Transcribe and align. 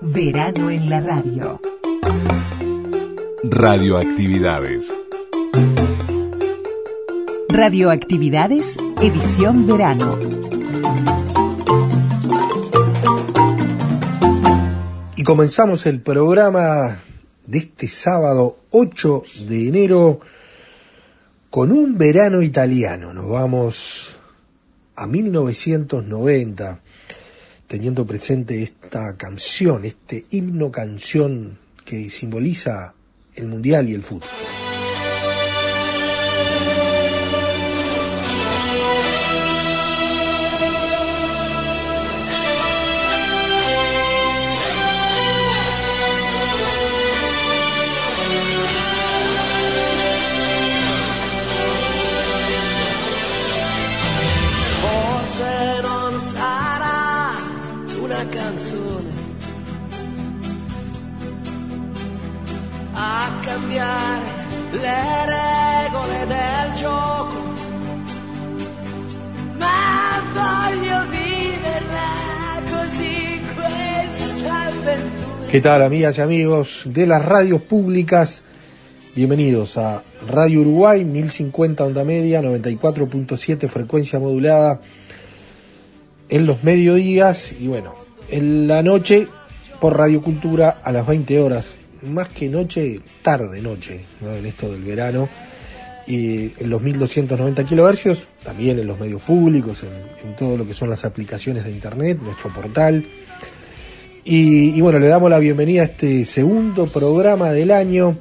Verano 0.00 0.70
en 0.70 0.90
la 0.90 1.00
radio. 1.00 1.60
Radioactividades. 3.42 4.94
Radioactividades, 7.48 8.76
edición 9.00 9.66
verano. 9.66 10.18
Y 15.16 15.22
comenzamos 15.22 15.86
el 15.86 16.02
programa 16.02 16.98
de 17.46 17.58
este 17.58 17.88
sábado 17.88 18.58
8 18.70 19.22
de 19.48 19.68
enero 19.68 20.20
con 21.50 21.72
un 21.72 21.96
verano 21.96 22.42
italiano. 22.42 23.14
Nos 23.14 23.28
vamos 23.28 24.16
a 24.94 25.06
1990 25.06 26.80
teniendo 27.66 28.06
presente 28.06 28.62
esta 28.62 29.16
canción, 29.16 29.84
este 29.84 30.26
himno 30.30 30.70
canción 30.70 31.58
que 31.84 32.10
simboliza 32.10 32.94
el 33.34 33.46
mundial 33.46 33.88
y 33.88 33.94
el 33.94 34.02
fútbol. 34.02 34.28
Cambiare. 63.56 64.36
¿Qué 75.50 75.60
tal 75.62 75.82
amigas 75.82 76.18
y 76.18 76.20
amigos 76.20 76.82
de 76.84 77.06
las 77.06 77.24
radios 77.24 77.62
públicas? 77.62 78.42
Bienvenidos 79.14 79.78
a 79.78 80.02
Radio 80.28 80.60
Uruguay 80.60 81.04
1050 81.04 81.84
onda 81.84 82.04
media, 82.04 82.42
94.7 82.42 83.68
frecuencia 83.68 84.18
modulada 84.18 84.80
en 86.28 86.44
los 86.44 86.62
mediodías 86.62 87.52
y 87.58 87.68
bueno, 87.68 87.94
en 88.28 88.68
la 88.68 88.82
noche 88.82 89.28
por 89.80 89.96
Radio 89.96 90.20
Cultura 90.20 90.80
a 90.82 90.92
las 90.92 91.06
20 91.06 91.40
horas, 91.40 91.76
más 92.02 92.28
que 92.28 92.48
noche, 92.48 93.00
tarde 93.22 93.60
noche, 93.60 94.04
¿no? 94.20 94.32
en 94.32 94.46
esto 94.46 94.70
del 94.70 94.82
verano, 94.82 95.28
y 96.06 96.52
en 96.58 96.70
los 96.70 96.80
1290 96.80 97.64
kilohercios, 97.64 98.28
también 98.44 98.78
en 98.78 98.86
los 98.86 98.98
medios 98.98 99.22
públicos, 99.22 99.82
en, 99.82 100.36
todo 100.36 100.56
lo 100.56 100.66
que 100.66 100.72
son 100.72 100.88
las 100.88 101.04
aplicaciones 101.04 101.64
de 101.64 101.72
internet, 101.72 102.18
nuestro 102.22 102.52
portal. 102.52 103.04
Y, 104.24 104.80
bueno, 104.80 104.98
le 104.98 105.06
damos 105.06 105.30
la 105.30 105.38
bienvenida 105.38 105.82
a 105.82 105.84
este 105.86 106.24
segundo 106.24 106.86
programa 106.86 107.52
del 107.52 107.70
año. 107.70 108.18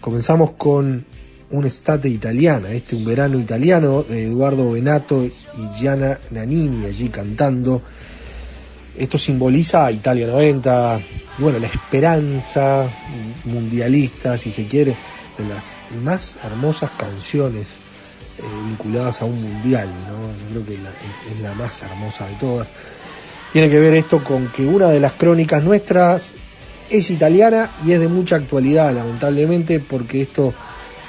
Comenzamos 0.00 0.52
con 0.52 1.04
un 1.50 1.64
estate 1.64 2.08
italiana, 2.08 2.70
este 2.70 2.94
un 2.94 3.04
verano 3.04 3.38
italiano 3.38 4.04
de 4.04 4.26
Eduardo 4.26 4.70
Benato 4.70 5.24
y 5.24 5.32
Gianna 5.76 6.18
Nannini 6.30 6.86
allí 6.86 7.08
cantando. 7.08 7.82
Esto 8.96 9.18
simboliza 9.18 9.86
a 9.86 9.92
Italia 9.92 10.26
90, 10.26 11.00
y 11.38 11.42
bueno, 11.42 11.58
la 11.58 11.68
esperanza 11.68 12.86
mundialista, 13.44 14.36
si 14.36 14.50
se 14.50 14.66
quiere, 14.66 14.94
de 15.38 15.44
las 15.46 15.76
más 16.02 16.38
hermosas 16.44 16.90
canciones 16.96 17.68
eh, 18.38 18.42
vinculadas 18.66 19.22
a 19.22 19.24
un 19.26 19.40
mundial, 19.40 19.88
¿no? 20.08 20.32
Yo 20.54 20.62
creo 20.62 20.66
que 20.76 20.82
la- 20.82 20.90
es 20.90 21.40
la 21.40 21.54
más 21.54 21.82
hermosa 21.82 22.26
de 22.26 22.34
todas. 22.34 22.68
Tiene 23.52 23.68
que 23.68 23.78
ver 23.78 23.94
esto 23.94 24.22
con 24.22 24.48
que 24.48 24.66
una 24.66 24.88
de 24.90 25.00
las 25.00 25.12
crónicas 25.12 25.62
nuestras 25.64 26.32
es 26.90 27.10
italiana 27.10 27.70
y 27.86 27.92
es 27.92 28.00
de 28.00 28.08
mucha 28.08 28.36
actualidad, 28.36 28.94
lamentablemente, 28.94 29.80
porque 29.80 30.22
esto 30.22 30.52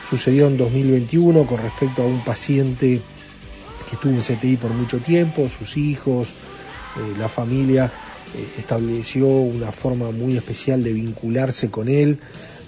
sucedió 0.09 0.47
en 0.47 0.57
2021 0.57 1.45
con 1.45 1.59
respecto 1.61 2.03
a 2.03 2.05
un 2.05 2.19
paciente 2.19 3.01
que 3.87 3.95
estuvo 3.95 4.13
en 4.13 4.21
CTI 4.21 4.57
por 4.57 4.71
mucho 4.71 4.97
tiempo, 4.99 5.47
sus 5.49 5.77
hijos, 5.77 6.27
eh, 6.97 7.17
la 7.17 7.29
familia 7.29 7.91
eh, 8.35 8.47
estableció 8.59 9.27
una 9.27 9.71
forma 9.71 10.11
muy 10.11 10.37
especial 10.37 10.83
de 10.83 10.93
vincularse 10.93 11.69
con 11.69 11.89
él 11.89 12.19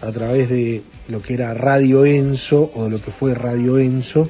a 0.01 0.11
través 0.11 0.49
de 0.49 0.81
lo 1.07 1.21
que 1.21 1.33
era 1.33 1.53
Radio 1.53 2.05
Enso 2.05 2.71
o 2.75 2.85
de 2.85 2.89
lo 2.89 3.01
que 3.01 3.11
fue 3.11 3.33
Radio 3.33 3.77
Enso 3.77 4.29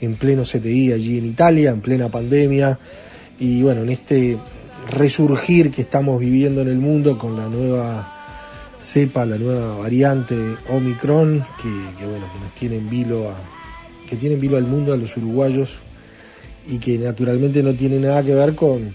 en 0.00 0.16
pleno 0.16 0.42
CTI 0.42 0.92
allí 0.92 1.18
en 1.18 1.26
Italia, 1.26 1.70
en 1.70 1.80
plena 1.80 2.08
pandemia. 2.08 2.78
Y 3.38 3.62
bueno, 3.62 3.82
en 3.82 3.90
este 3.90 4.38
resurgir 4.90 5.70
que 5.70 5.82
estamos 5.82 6.20
viviendo 6.20 6.60
en 6.60 6.68
el 6.68 6.78
mundo 6.78 7.18
con 7.18 7.36
la 7.36 7.48
nueva 7.48 8.10
cepa, 8.80 9.24
la 9.24 9.38
nueva 9.38 9.78
variante 9.78 10.36
Omicron, 10.68 11.44
que, 11.60 12.04
bueno, 12.06 12.26
que 12.32 12.40
nos 12.40 12.54
tiene 12.54 12.76
en 12.76 12.90
vilo 12.90 13.30
a, 13.30 13.36
que 14.08 14.16
tiene 14.16 14.34
en 14.34 14.40
vilo 14.40 14.56
al 14.56 14.66
mundo, 14.66 14.92
a 14.92 14.96
los 14.96 15.16
uruguayos, 15.16 15.78
y 16.66 16.78
que 16.78 16.98
naturalmente 16.98 17.62
no 17.62 17.74
tiene 17.74 17.98
nada 17.98 18.22
que 18.22 18.34
ver 18.34 18.54
con, 18.54 18.94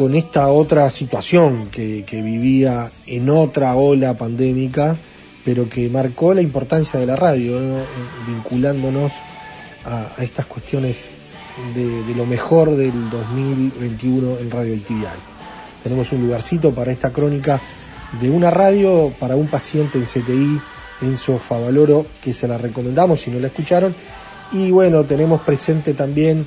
con 0.00 0.14
esta 0.14 0.48
otra 0.48 0.88
situación 0.88 1.68
que, 1.70 2.02
vivía 2.10 2.88
en 3.06 3.28
otra 3.28 3.74
ola 3.74 4.16
pandémica, 4.16 4.96
pero 5.44 5.68
que 5.68 5.90
marcó 5.90 6.32
la 6.32 6.40
importancia 6.40 6.98
de 6.98 7.04
la 7.04 7.16
radio, 7.16 7.60
¿no? 7.60 7.76
vinculándonos 8.26 9.12
a, 9.84 10.14
estas 10.22 10.46
cuestiones 10.46 11.10
de, 11.74 12.02
de 12.04 12.14
lo 12.14 12.24
mejor 12.24 12.74
del 12.76 13.10
2021 13.10 14.38
en 14.38 14.50
radioactividad. 14.50 15.16
Tenemos 15.82 16.10
un 16.12 16.22
lugarcito 16.22 16.74
para 16.74 16.92
esta 16.92 17.12
crónica 17.12 17.60
de 18.22 18.30
una 18.30 18.50
radio 18.50 19.12
para 19.20 19.36
un 19.36 19.48
paciente 19.48 19.98
en 19.98 20.04
CTI, 20.04 20.60
Enzo 21.02 21.36
Favaloro, 21.36 22.06
que 22.22 22.32
se 22.32 22.48
la 22.48 22.56
recomendamos 22.56 23.20
si 23.20 23.30
no 23.30 23.38
la 23.38 23.48
escucharon. 23.48 23.94
Y 24.50 24.70
bueno, 24.70 25.04
tenemos 25.04 25.42
presente 25.42 25.92
también 25.92 26.46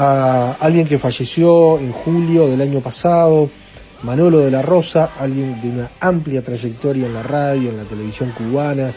a 0.00 0.52
alguien 0.60 0.86
que 0.86 0.96
falleció 0.96 1.76
en 1.80 1.90
julio 1.90 2.46
del 2.46 2.60
año 2.60 2.80
pasado, 2.80 3.50
Manolo 4.04 4.38
de 4.38 4.50
la 4.52 4.62
Rosa, 4.62 5.10
alguien 5.18 5.60
de 5.60 5.70
una 5.70 5.90
amplia 5.98 6.40
trayectoria 6.40 7.06
en 7.06 7.14
la 7.14 7.24
radio, 7.24 7.70
en 7.70 7.78
la 7.78 7.82
televisión 7.82 8.30
cubana, 8.30 8.92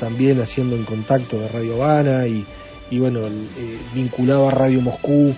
también 0.00 0.40
haciendo 0.40 0.74
en 0.74 0.84
contacto 0.84 1.38
de 1.38 1.48
Radio 1.48 1.74
Habana 1.74 2.26
y, 2.26 2.46
y 2.90 2.98
bueno, 2.98 3.20
eh, 3.20 3.78
vinculado 3.94 4.48
a 4.48 4.50
Radio 4.50 4.80
Moscú 4.80 5.34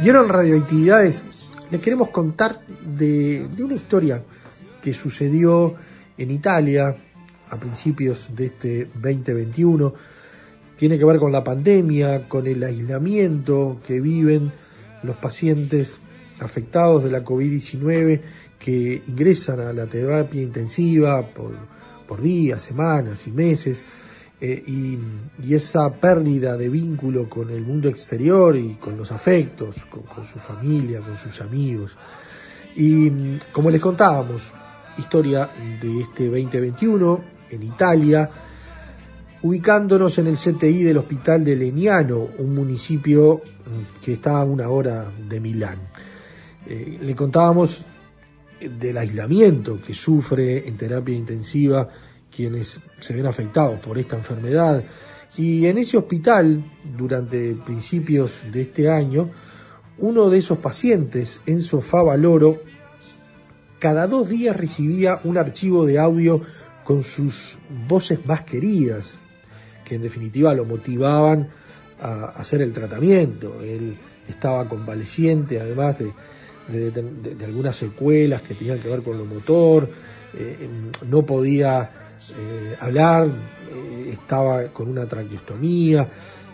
En 0.02 0.30
Radioactividades 0.30 1.24
les 1.70 1.82
queremos 1.82 2.10
contar 2.10 2.62
de, 2.66 3.48
una 3.60 3.74
historia 3.74 4.24
que 4.82 4.94
sucedió 4.94 5.76
en 6.18 6.32
Italia 6.32 6.96
a 7.50 7.58
principios 7.58 8.30
de 8.34 8.46
este 8.46 8.88
2021. 8.96 9.94
Tiene 10.78 10.98
que 10.98 11.04
ver 11.04 11.20
con 11.20 11.34
la 11.34 11.44
pandemia, 11.44 12.30
con 12.30 12.48
el 12.48 12.64
aislamiento 12.64 13.82
que 13.86 14.00
viven 14.00 14.54
los 15.04 15.18
pacientes 15.18 16.00
afectados 16.40 17.04
de 17.04 17.12
la 17.12 17.24
COVID-19 17.24 18.22
que 18.58 19.04
ingresan 19.06 19.60
a 19.60 19.74
la 19.74 19.86
terapia 19.86 20.42
intensiva 20.42 21.28
por 22.08 22.22
días, 22.22 22.62
semanas 22.62 23.28
y 23.28 23.32
meses. 23.32 23.84
Eh, 24.42 24.64
y, 24.68 24.98
y 25.44 25.54
esa 25.54 25.92
pérdida 25.92 26.56
de 26.56 26.70
vínculo 26.70 27.28
con 27.28 27.50
el 27.50 27.62
mundo 27.62 27.90
exterior 27.90 28.56
y 28.56 28.76
con 28.76 28.98
los 28.98 29.12
afectos, 29.12 29.86
con, 29.86 30.26
su 30.26 30.40
familia, 30.40 31.02
con 31.02 31.18
sus 31.18 31.42
amigos. 31.42 31.98
Y 32.76 33.10
mm, 33.10 33.40
como 33.52 33.70
les 33.70 33.82
contábamos, 33.82 34.54
historia 34.98 35.50
de 35.82 36.02
este 36.02 36.28
2021 36.28 37.20
en 37.52 37.64
Italia, 37.64 38.30
ubicándonos 39.42 40.18
en 40.20 40.28
el 40.28 40.38
CTI 40.38 40.84
del 40.84 40.98
Hospital 41.00 41.44
de 41.44 41.58
Leniano, 41.58 42.30
un 42.38 42.56
municipio 42.56 43.42
mm, 43.42 44.02
que 44.02 44.14
está 44.14 44.40
a 44.40 44.46
una 44.46 44.70
hora 44.70 45.12
de 45.28 45.40
Milán. 45.42 45.80
Eh, 46.66 46.98
le 47.02 47.14
contábamos 47.14 47.84
del 48.62 48.98
aislamiento 48.98 49.82
que 49.82 49.94
sufre 49.94 50.66
en 50.66 50.78
terapia 50.78 51.16
intensiva 51.16 51.90
quienes 52.36 52.80
se 53.00 53.14
ven 53.14 53.26
afectados 53.26 53.80
por 53.80 53.98
esta 53.98 54.16
enfermedad. 54.16 54.84
Y 55.38 55.68
en 55.68 55.78
ese 55.78 55.98
hospital, 55.98 56.62
durante 56.98 57.54
principios 57.66 58.42
de 58.52 58.62
este 58.64 58.90
año, 58.90 59.30
uno 60.00 60.30
de 60.30 60.38
esos 60.40 60.58
pacientes, 60.60 61.42
Enzo 61.46 61.82
Favaloro, 61.82 62.58
cada 63.80 64.08
dos 64.08 64.30
días 64.30 64.56
recibía 64.56 65.20
un 65.24 65.38
archivo 65.38 65.86
de 65.86 66.00
audio 66.00 66.42
con 66.84 67.04
sus 67.04 67.58
voces 67.88 68.26
más 68.26 68.42
queridas, 68.42 69.20
que 69.86 69.96
en 69.96 70.02
definitiva 70.02 70.54
lo 70.54 70.66
motivaban 70.66 71.50
a 72.02 72.26
hacer 72.36 72.62
el 72.62 72.74
tratamiento. 72.74 73.62
Él 73.62 73.96
estaba 74.28 74.68
convaleciente, 74.68 75.60
además 75.60 75.98
de, 76.00 76.12
de, 76.68 76.92
de- 76.92 77.36
de 77.36 77.46
algunas 77.46 77.76
secuelas 77.76 78.42
que 78.42 78.56
tenían 78.56 78.80
que 78.80 78.90
ver 78.90 79.02
con 79.02 79.18
lo 79.18 79.26
motor, 79.26 79.90
eh, 80.34 80.68
no 81.08 81.26
podía 81.26 81.90
eh, 82.38 82.76
hablar, 82.80 83.28
eh, 83.28 84.10
estaba 84.14 84.68
con 84.68 84.90
una 84.90 85.06
traqueostomía. 85.06 86.08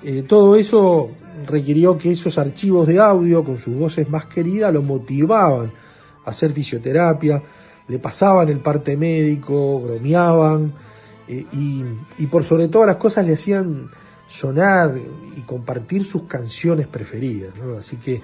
Eh, 0.03 0.23
todo 0.27 0.55
eso 0.55 1.07
requirió 1.47 1.97
que 1.97 2.11
esos 2.11 2.37
archivos 2.37 2.87
de 2.87 2.99
audio 2.99 3.43
con 3.43 3.57
sus 3.57 3.75
voces 3.75 4.07
más 4.09 4.25
queridas 4.27 4.71
lo 4.73 4.81
motivaban 4.81 5.71
a 6.23 6.29
hacer 6.29 6.51
fisioterapia, 6.51 7.41
le 7.87 7.99
pasaban 7.99 8.49
el 8.49 8.59
parte 8.59 8.95
médico, 8.95 9.81
bromeaban 9.81 10.73
y, 11.27 12.25
por 12.27 12.43
sobre 12.43 12.67
todas 12.67 12.87
las 12.87 12.97
cosas 12.97 13.25
le 13.25 13.33
hacían 13.33 13.89
sonar 14.27 14.95
y 15.35 15.41
compartir 15.41 16.03
sus 16.03 16.23
canciones 16.23 16.87
preferidas. 16.87 17.53
Así 17.79 17.97
que 17.97 18.21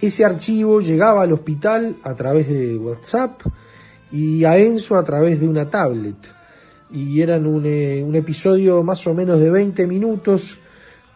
ese 0.00 0.24
archivo 0.24 0.80
llegaba 0.80 1.22
al 1.22 1.32
hospital 1.32 1.96
a 2.02 2.14
través 2.14 2.48
de 2.48 2.78
WhatsApp 2.78 3.42
y 4.12 4.44
a 4.44 4.56
Enzo 4.58 4.96
a 4.96 5.04
través 5.04 5.40
de 5.40 5.48
una 5.48 5.68
tablet. 5.68 6.39
Y 6.92 7.20
eran 7.20 7.46
un, 7.46 7.64
eh, 7.66 8.02
un 8.04 8.14
episodio 8.16 8.82
más 8.82 9.06
o 9.06 9.14
menos 9.14 9.40
de 9.40 9.50
20 9.50 9.86
minutos 9.86 10.58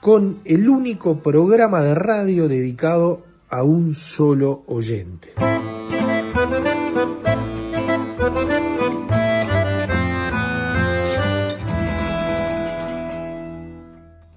con 0.01 0.41
el 0.45 0.69
único 0.69 1.23
programa 1.23 1.81
de 1.83 1.95
radio 1.95 2.47
dedicado 2.47 3.23
a 3.49 3.63
un 3.63 3.95
solo 3.95 4.65
oyente. 4.67 5.33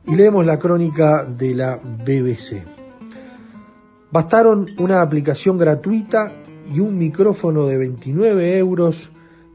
Y 0.06 0.16
leemos 0.16 0.46
la 0.46 0.58
crónica 0.58 1.26
de 1.26 1.54
la 1.54 1.76
BBC. 1.76 2.64
Bastaron 4.10 4.68
una 4.78 5.02
aplicación 5.02 5.58
gratuita 5.58 6.32
y 6.74 6.80
un 6.80 6.98
micrófono 6.98 7.66
de 7.66 7.78
29 7.78 8.58
euros 8.58 9.10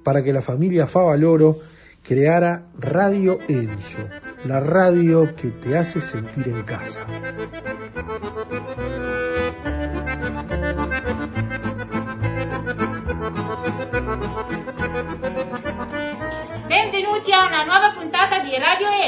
para 0.05 0.23
que 0.23 0.33
la 0.33 0.43
familia 0.43 0.87
Favaloro 0.87 1.57
creara 2.03 2.67
Radio 2.79 3.39
Enzo, 3.49 4.09
la 4.45 4.61
radio 4.61 5.35
que 5.37 5.51
te 5.51 5.79
hace 5.79 6.01
sentir 6.01 6.49
en 6.49 6.63
casa. 6.63 7.01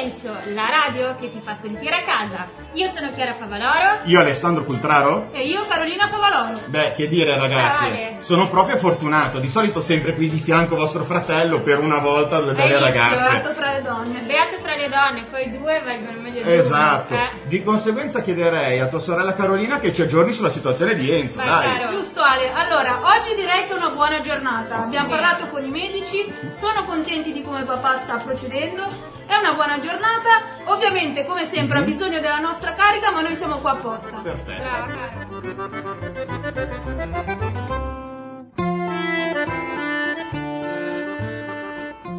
Enzo, 0.04 0.32
la 0.52 0.66
radio 0.68 1.16
che 1.16 1.30
ti 1.30 1.40
fa 1.42 1.56
sentire 1.60 1.94
a 1.96 2.02
casa. 2.02 2.46
Io 2.72 2.90
sono 2.94 3.10
Chiara 3.12 3.34
Favaloro 3.34 4.00
Io 4.04 4.20
Alessandro 4.20 4.64
Cultraro? 4.64 5.28
e 5.32 5.46
io 5.46 5.64
Carolina 5.66 6.06
Favaloro. 6.08 6.60
Beh, 6.66 6.92
che 6.94 7.08
dire 7.08 7.36
ragazzi, 7.38 7.84
Ale. 7.84 8.16
sono 8.20 8.48
proprio 8.48 8.76
fortunato, 8.76 9.38
di 9.38 9.48
solito 9.48 9.80
sempre 9.80 10.12
qui 10.14 10.28
di 10.28 10.40
fianco 10.40 10.76
vostro 10.76 11.04
fratello, 11.04 11.60
per 11.62 11.78
una 11.78 11.98
volta 11.98 12.40
due 12.40 12.52
belle 12.52 12.78
ragazze. 12.78 13.52
fra 13.54 13.72
le 13.72 13.82
donne. 13.82 14.20
Beato 14.20 14.56
fra 14.60 14.74
le 14.76 14.88
donne, 14.88 15.24
poi 15.30 15.50
due 15.58 15.80
vengono 15.84 16.20
meglio 16.20 16.42
di 16.42 16.52
Esatto, 16.52 17.14
uno. 17.14 17.22
Eh. 17.22 17.28
di 17.44 17.62
conseguenza 17.62 18.20
chiederei 18.20 18.80
a 18.80 18.86
tua 18.86 19.00
sorella 19.00 19.34
Carolina 19.34 19.78
che 19.78 19.94
ci 19.94 20.02
aggiorni 20.02 20.32
sulla 20.32 20.50
situazione 20.50 20.94
di 20.94 21.10
Enzo, 21.10 21.36
Vai, 21.38 21.46
dai. 21.46 21.78
Caro. 21.78 21.90
Giusto 21.92 22.20
Ale, 22.22 22.52
allora 22.52 23.00
oggi 23.16 23.34
direi 23.36 23.66
che 23.66 23.72
è 23.72 23.76
una 23.76 23.88
buona 23.90 24.20
giornata. 24.20 24.82
Abbiamo 24.82 25.08
Bene. 25.08 25.20
parlato 25.20 25.46
con 25.46 25.64
i 25.64 25.70
medici, 25.70 26.30
sono 26.50 26.84
contenti 26.84 27.32
di 27.32 27.42
come 27.42 27.62
papà 27.64 27.96
sta 27.96 28.16
procedendo. 28.16 29.13
È 29.26 29.36
una 29.36 29.54
buona 29.54 29.78
giornata. 29.78 30.42
Ovviamente, 30.66 31.24
come 31.24 31.44
sempre, 31.44 31.78
ha 31.78 31.82
bisogno 31.82 32.20
della 32.20 32.38
nostra 32.38 32.74
carica, 32.74 33.10
ma 33.10 33.22
noi 33.22 33.34
siamo 33.34 33.58
qua 33.58 33.72
apposta. 33.72 34.18
Perfetto. 34.22 34.62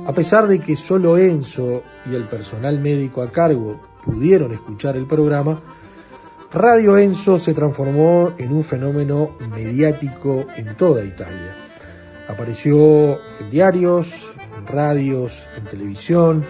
A 0.07 0.13
pesar 0.13 0.47
de 0.47 0.59
que 0.59 0.75
solo 0.75 1.17
Enzo 1.17 1.81
y 2.05 2.13
el 2.13 2.25
personal 2.25 2.79
médico 2.79 3.23
a 3.23 3.31
cargo 3.31 3.81
pudieron 4.03 4.53
escuchar 4.53 4.95
el 4.95 5.07
programa, 5.07 5.59
Radio 6.51 6.97
Enzo 6.97 7.39
se 7.39 7.53
transformó 7.53 8.33
en 8.37 8.53
un 8.53 8.63
fenómeno 8.63 9.35
mediático 9.49 10.45
en 10.55 10.75
toda 10.75 11.03
Italia. 11.03 11.55
Apareció 12.27 13.19
en 13.39 13.49
diarios, 13.49 14.29
en 14.57 14.67
radios, 14.67 15.45
en 15.57 15.63
televisión 15.65 16.45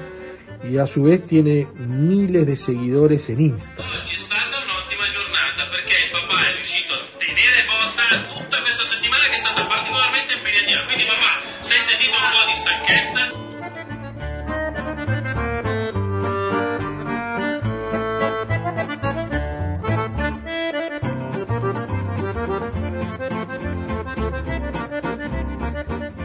y 0.69 0.77
a 0.77 0.87
su 0.87 1.03
vez 1.03 1.25
tiene 1.25 1.67
miles 1.77 2.45
de 2.45 2.55
seguidores 2.55 3.29
en 3.29 3.41
Instagram. 3.41 3.87
Oggi 3.99 4.15
è 4.15 4.17
stata 4.17 4.57
un'ottima 4.63 5.07
giornata 5.09 5.67
perché 5.69 5.95
il 6.05 6.11
papà 6.11 6.49
è 6.49 6.53
riuscito 6.55 6.93
a 6.93 6.99
tenere 7.17 7.65
botta 7.67 8.33
tutta 8.33 8.61
questa 8.61 8.83
settimana 8.83 9.23
che 9.25 9.35
è 9.35 9.37
stata 9.37 9.65
particolarmente 9.65 10.33
impegnativa. 10.33 10.81
Quindi 10.85 11.03
papà, 11.05 11.41
se 11.61 11.73
hai 11.73 11.81
sentito 11.81 12.15
un 12.17 12.29
po' 12.33 12.45
di 12.45 12.55
stanchezza, 12.55 13.43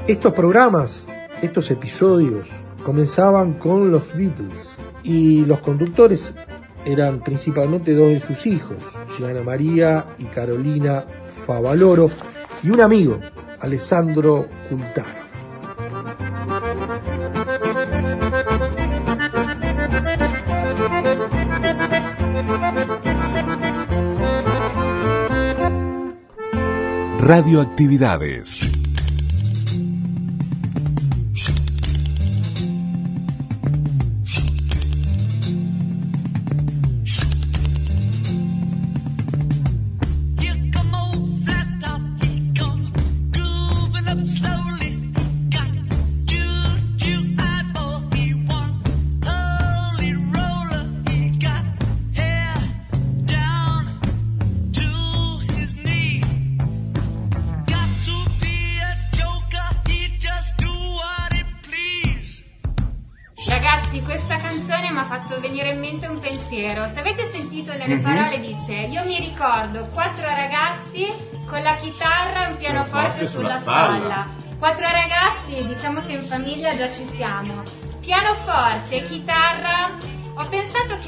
Estos 0.07 0.33
programas, 0.33 1.05
estos 1.41 1.71
episodios, 1.71 2.49
comenzaban 2.83 3.55
con 3.55 3.91
los 3.91 4.15
Beatles 4.17 4.71
y 5.03 5.45
los 5.45 5.61
conductores 5.61 6.35
eran 6.85 7.21
principalmente 7.21 7.95
dos 7.95 8.11
de 8.11 8.21
sus 8.21 8.47
hijos, 8.47 8.77
Gianna 9.17 9.43
María 9.43 10.07
y 10.19 10.25
Carolina 10.25 11.05
Favaloro, 11.47 12.11
y 12.63 12.71
un 12.71 12.81
amigo, 12.81 13.19
Alessandro 13.61 14.47
Cultaro. 14.69 15.21
Radioactividades. 27.21 28.80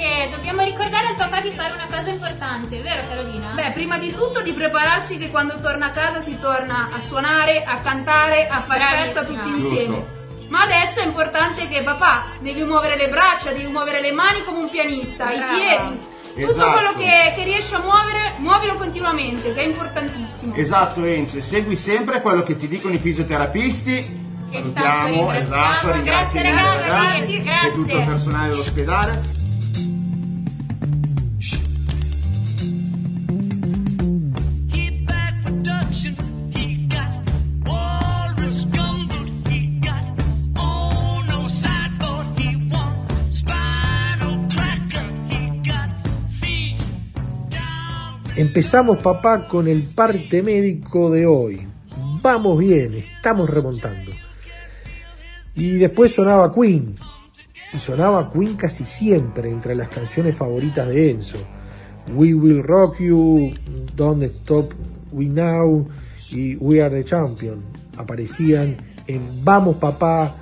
Che 0.03 0.29
dobbiamo 0.33 0.63
ricordare 0.65 1.07
al 1.09 1.15
papà 1.15 1.41
di 1.41 1.51
fare 1.53 1.75
una 1.75 1.87
cosa 1.89 2.11
importante, 2.11 2.81
vero 2.81 3.03
Carolina? 3.09 3.53
Beh, 3.55 3.71
prima 3.71 3.99
di 3.99 4.13
tutto 4.13 4.43
di 4.43 4.53
prepararsi 4.53 5.17
che 5.17 5.31
quando 5.31 5.55
torna 5.61 5.87
a 5.87 5.91
casa 5.91 6.21
si 6.21 6.39
torna 6.41 6.89
a 6.93 6.99
suonare, 6.99 7.63
a 7.63 7.79
cantare, 7.79 8.49
a 8.49 8.61
fare 8.63 8.81
Bravissima. 8.81 9.05
festa 9.05 9.25
tutti 9.25 9.49
insieme. 9.49 9.95
Giusto. 9.95 10.21
Ma 10.49 10.63
adesso 10.63 11.01
è 11.01 11.05
importante 11.05 11.69
che 11.69 11.83
papà 11.83 12.25
devi 12.41 12.65
muovere 12.65 12.97
le 12.97 13.09
braccia, 13.09 13.53
devi 13.53 13.67
muovere 13.71 14.01
le 14.01 14.11
mani 14.13 14.43
come 14.45 14.59
un 14.59 14.71
pianista, 14.71 15.31
i 15.33 15.37
Brava. 15.39 15.53
piedi. 15.53 16.11
Tutto 16.35 16.51
Esatto. 16.51 16.73
quello 16.73 16.93
che, 16.97 17.33
che 17.37 17.45
riesci 17.45 17.75
a 17.75 17.79
muovere, 17.79 18.35
muovilo 18.39 18.75
continuamente, 18.77 19.55
che 19.55 19.61
è 19.61 19.67
importantissimo. 19.67 20.55
Esatto 20.57 21.05
Enzo, 21.05 21.39
e 21.39 21.43
segui 21.43 21.77
sempre 21.77 22.21
quello 22.23 22.43
che 22.43 22.57
ti 22.57 22.67
dicono 22.69 22.95
i 22.95 22.99
fisioterapisti. 22.99 23.95
Che 24.51 24.59
Salutiamo, 24.59 25.31
ringraziamo. 25.31 25.41
esatto, 25.71 25.93
ringrazi 25.93 26.39
Grazie, 26.39 26.41
i 26.41 26.43
ragazzi, 26.43 26.89
ragazzi 26.89 27.35
e 27.37 27.43
grazie. 27.43 27.73
tutto 27.73 27.97
il 27.97 28.05
personale 28.05 28.49
dell'ospedale. 28.49 29.41
Empezamos, 48.53 48.99
papá, 48.99 49.49
con 49.49 49.67
el 49.67 49.85
parte 49.85 50.43
médico 50.43 51.11
de 51.11 51.25
hoy. 51.25 51.67
Vamos 52.21 52.59
bien, 52.59 52.93
estamos 52.97 53.49
remontando. 53.49 54.11
Y 55.55 55.79
después 55.79 56.13
sonaba 56.13 56.53
Queen. 56.53 56.95
Y 57.73 57.79
sonaba 57.79 58.31
Queen 58.31 58.57
casi 58.57 58.85
siempre 58.85 59.49
entre 59.49 59.75
las 59.75 59.89
canciones 59.89 60.37
favoritas 60.37 60.87
de 60.87 61.13
Enzo. 61.13 61.39
We 62.15 62.35
Will 62.35 62.63
Rock 62.63 62.99
You, 62.99 63.55
Don't 63.97 64.23
Stop 64.25 64.75
We 65.13 65.29
Now 65.29 65.89
y 66.31 66.57
We 66.57 66.83
Are 66.83 66.95
the 66.95 67.05
Champion. 67.05 67.63
Aparecían 67.97 68.77
en 69.07 69.43
Vamos 69.43 69.77
papá, 69.77 70.35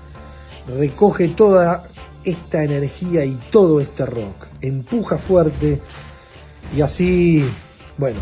recoge 0.76 1.28
toda 1.28 1.86
esta 2.24 2.64
energía 2.64 3.24
y 3.24 3.38
todo 3.52 3.80
este 3.80 4.04
rock. 4.04 4.48
Empuja 4.62 5.16
fuerte 5.16 5.80
y 6.76 6.80
así, 6.80 7.44
bueno, 8.00 8.18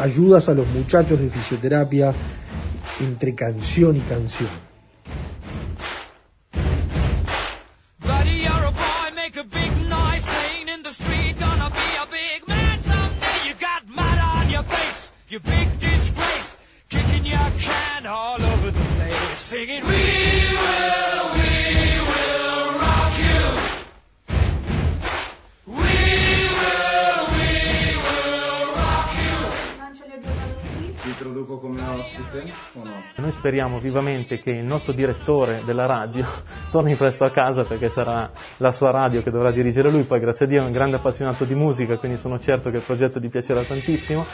ayudas 0.00 0.48
a 0.48 0.54
los 0.54 0.66
muchachos 0.68 1.20
de 1.20 1.30
fisioterapia 1.30 2.12
entre 3.00 3.34
canción 3.34 3.96
y 3.96 4.00
canción. 4.00 4.48
Come 31.60 31.82
ospite 31.82 32.44
o 32.74 32.84
no? 32.84 33.02
Noi 33.16 33.32
speriamo 33.32 33.80
vivamente 33.80 34.38
che 34.38 34.50
il 34.50 34.64
nostro 34.64 34.92
direttore 34.92 35.62
della 35.64 35.86
radio 35.86 36.24
torni 36.70 36.94
presto 36.94 37.24
a 37.24 37.30
casa 37.32 37.64
perché 37.64 37.88
sarà 37.88 38.30
la 38.58 38.70
sua 38.70 38.92
radio 38.92 39.22
che 39.22 39.30
dovrà 39.30 39.50
dirigere 39.50 39.90
lui, 39.90 40.02
poi 40.02 40.20
grazie 40.20 40.46
a 40.46 40.48
Dio 40.48 40.62
è 40.62 40.64
un 40.64 40.70
grande 40.70 40.96
appassionato 40.96 41.44
di 41.44 41.56
musica, 41.56 41.96
quindi 41.98 42.16
sono 42.16 42.38
certo 42.38 42.70
che 42.70 42.76
il 42.76 42.82
progetto 42.82 43.18
gli 43.18 43.28
piacerà 43.28 43.62
tantissimo 43.62 44.24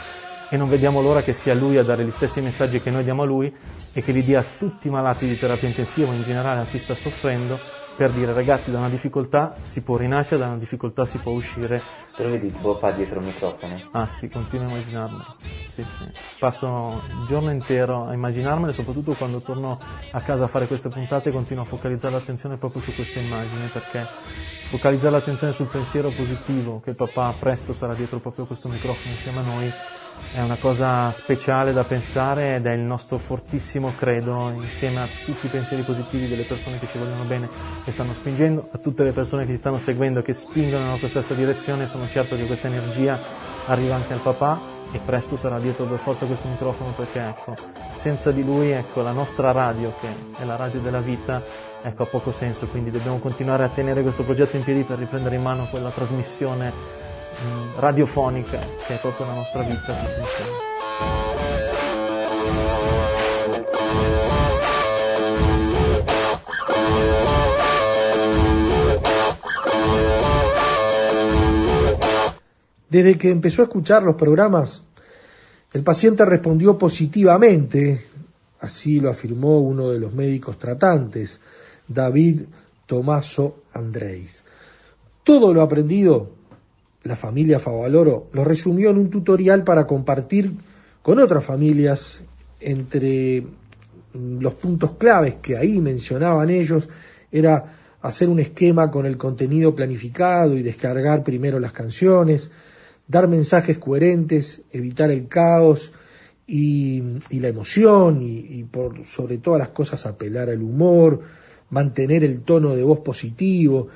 e 0.49 0.57
non 0.57 0.69
vediamo 0.69 1.01
l'ora 1.01 1.23
che 1.23 1.33
sia 1.33 1.55
lui 1.55 1.77
a 1.77 1.83
dare 1.83 2.05
gli 2.05 2.11
stessi 2.11 2.41
messaggi 2.41 2.79
che 2.79 2.91
noi 2.91 3.03
diamo 3.03 3.23
a 3.23 3.25
lui 3.25 3.51
e 3.93 4.03
che 4.03 4.11
li 4.11 4.23
dia 4.23 4.39
a 4.39 4.45
tutti 4.57 4.87
i 4.87 4.91
malati 4.91 5.25
di 5.25 5.37
terapia 5.37 5.67
intensiva, 5.67 6.13
in 6.13 6.21
generale 6.21 6.61
a 6.61 6.65
chi 6.65 6.77
sta 6.77 6.93
soffrendo, 6.93 7.59
per 7.95 8.11
dire 8.11 8.33
ragazzi 8.33 8.71
da 8.71 8.79
una 8.79 8.89
difficoltà 8.89 9.55
si 9.63 9.81
può 9.81 9.97
rinascere, 9.97 10.41
da 10.41 10.47
una 10.47 10.57
difficoltà 10.57 11.05
si 11.05 11.17
può 11.17 11.31
uscire 11.31 11.81
Te 12.15 12.23
lo 12.23 12.29
vedi 12.29 12.49
tuo 12.49 12.75
papà 12.75 12.95
dietro 12.95 13.19
il 13.19 13.25
microfono? 13.25 13.77
Ah 13.91 14.07
sì, 14.07 14.29
continuo 14.29 14.67
a 14.67 14.69
immaginarmelo. 14.69 15.35
Sì, 15.67 15.83
sì. 15.83 16.05
Passo 16.39 17.01
il 17.09 17.25
giorno 17.27 17.51
intero 17.51 18.05
a 18.05 18.13
immaginarmelo, 18.13 18.71
soprattutto 18.71 19.13
quando 19.13 19.41
torno 19.41 19.77
a 20.11 20.21
casa 20.21 20.45
a 20.45 20.47
fare 20.47 20.65
queste 20.65 20.87
puntate 20.87 21.31
continuo 21.31 21.63
a 21.63 21.65
focalizzare 21.65 22.13
l'attenzione 22.13 22.55
proprio 22.55 22.81
su 22.81 22.95
queste 22.95 23.19
immagini, 23.19 23.67
perché 23.67 24.05
focalizzare 24.69 25.11
l'attenzione 25.11 25.51
sul 25.51 25.67
pensiero 25.67 26.09
positivo, 26.09 26.79
che 26.81 26.91
il 26.91 26.95
papà 26.95 27.33
presto 27.37 27.73
sarà 27.73 27.93
dietro 27.93 28.19
proprio 28.19 28.45
questo 28.45 28.69
microfono 28.69 29.11
insieme 29.11 29.39
a 29.39 29.43
noi, 29.43 29.71
è 30.33 30.41
una 30.41 30.57
cosa 30.57 31.11
speciale 31.11 31.71
da 31.71 31.83
pensare 31.83 32.55
ed 32.55 32.65
è 32.65 32.71
il 32.73 32.81
nostro 32.81 33.17
fortissimo 33.17 33.93
credo 33.95 34.51
insieme 34.53 35.01
a 35.01 35.07
tutti 35.23 35.45
i 35.45 35.49
pensieri 35.49 35.83
positivi 35.83 36.27
delle 36.27 36.43
persone 36.43 36.77
che 36.77 36.87
ci 36.87 36.97
vogliono 36.97 37.23
bene 37.23 37.47
che 37.83 37.91
stanno 37.91 38.13
spingendo, 38.13 38.67
a 38.71 38.77
tutte 38.77 39.03
le 39.03 39.11
persone 39.11 39.45
che 39.45 39.51
ci 39.51 39.57
stanno 39.57 39.77
seguendo 39.77 40.21
che 40.21 40.33
spingono 40.33 40.79
nella 40.79 40.89
nostra 40.91 41.07
stessa 41.07 41.33
direzione, 41.33 41.87
sono 41.87 42.07
certo 42.09 42.35
che 42.35 42.45
questa 42.45 42.67
energia 42.67 43.17
arriva 43.67 43.95
anche 43.95 44.13
al 44.13 44.19
papà 44.19 44.73
e 44.91 44.99
presto 45.03 45.35
sarà 45.35 45.59
dietro 45.59 45.85
per 45.85 45.97
forza 45.97 46.25
questo 46.25 46.47
microfono 46.47 46.93
perché 46.93 47.19
ecco, 47.19 47.55
senza 47.93 48.31
di 48.31 48.43
lui 48.43 48.71
ecco, 48.71 49.01
la 49.01 49.11
nostra 49.11 49.51
radio 49.51 49.93
che 49.99 50.07
è 50.37 50.43
la 50.43 50.55
radio 50.55 50.79
della 50.79 51.01
vita 51.01 51.41
ecco, 51.81 52.03
ha 52.03 52.05
poco 52.07 52.31
senso, 52.31 52.67
quindi 52.67 52.91
dobbiamo 52.91 53.19
continuare 53.19 53.63
a 53.63 53.69
tenere 53.69 54.01
questo 54.01 54.23
progetto 54.23 54.57
in 54.57 54.63
piedi 54.63 54.83
per 54.83 54.97
riprendere 54.97 55.35
in 55.35 55.41
mano 55.41 55.67
quella 55.69 55.89
trasmissione 55.89 57.04
radiofonica 57.77 58.59
che 58.85 58.95
è 58.95 58.99
proprio 58.99 59.25
la 59.27 59.33
nostra 59.33 59.61
vita. 59.63 59.95
Desde 72.89 73.17
que 73.17 73.29
empezó 73.29 73.61
a 73.61 73.65
escuchar 73.65 74.03
los 74.03 74.15
programas, 74.15 74.81
el 75.73 75.83
paciente 75.83 76.23
respondió 76.23 76.77
positivamente, 76.77 78.05
así 78.61 79.01
lo 79.01 79.09
afirmó 79.09 79.59
uno 79.59 79.89
de 79.89 79.99
los 79.99 80.13
médicos 80.13 80.57
tratantes, 80.57 81.41
David 81.85 82.43
Tomaso 82.85 83.63
Andréis. 83.73 84.45
Todo 85.25 85.53
lo 85.53 85.61
aprendido, 85.61 86.29
la 87.05 87.15
familia 87.15 87.59
Favaloro 87.59 88.29
lo 88.33 88.43
resumió 88.43 88.89
en 88.89 88.97
un 88.97 89.09
tutorial 89.09 89.63
para 89.63 89.85
compartir 89.85 90.51
con 91.03 91.19
otras 91.19 91.45
familias 91.45 92.23
entre 92.59 93.41
mm, 93.41 94.39
los 94.39 94.55
puntos 94.55 94.93
claves 94.93 95.35
que 95.35 95.55
ahí 95.55 95.79
mencionaban 95.79 96.49
ellos. 96.49 96.89
Era 97.31 97.97
hacer 98.01 98.27
un 98.27 98.39
esquema 98.39 98.89
con 98.89 99.05
el 99.05 99.17
contenido 99.17 99.75
planificado 99.75 100.57
y 100.57 100.63
descargar 100.63 101.23
primero 101.23 101.59
las 101.59 101.73
canciones, 101.73 102.49
dar 103.07 103.27
mensajes 103.27 103.77
coherentes, 103.77 104.63
evitar 104.71 105.11
el 105.11 105.27
caos 105.27 105.91
y, 106.47 107.03
la 107.29 107.49
emoción 107.49 108.23
y, 108.23 108.39
y 108.39 108.63
por 108.63 109.05
sobre 109.05 109.37
todas 109.37 109.59
las 109.59 109.69
cosas 109.69 110.07
apelar 110.07 110.49
al 110.49 110.61
humor, 110.63 111.21
mantener 111.69 112.23
el 112.23 112.41
tono 112.41 112.75
de 112.75 112.81
voz 112.81 113.01
positivo, 113.01 113.89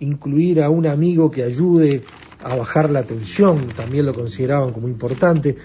incluir 0.00 0.62
a 0.62 0.68
un 0.68 0.86
amigo 0.86 1.30
que 1.30 1.44
ayude 1.44 2.02
a 2.46 2.54
bajar 2.54 2.90
la 2.90 3.02
tensión, 3.02 3.66
también 3.68 4.06
lo 4.06 4.14
consideraban 4.14 4.72
como 4.72 4.86
importante, 4.88 5.56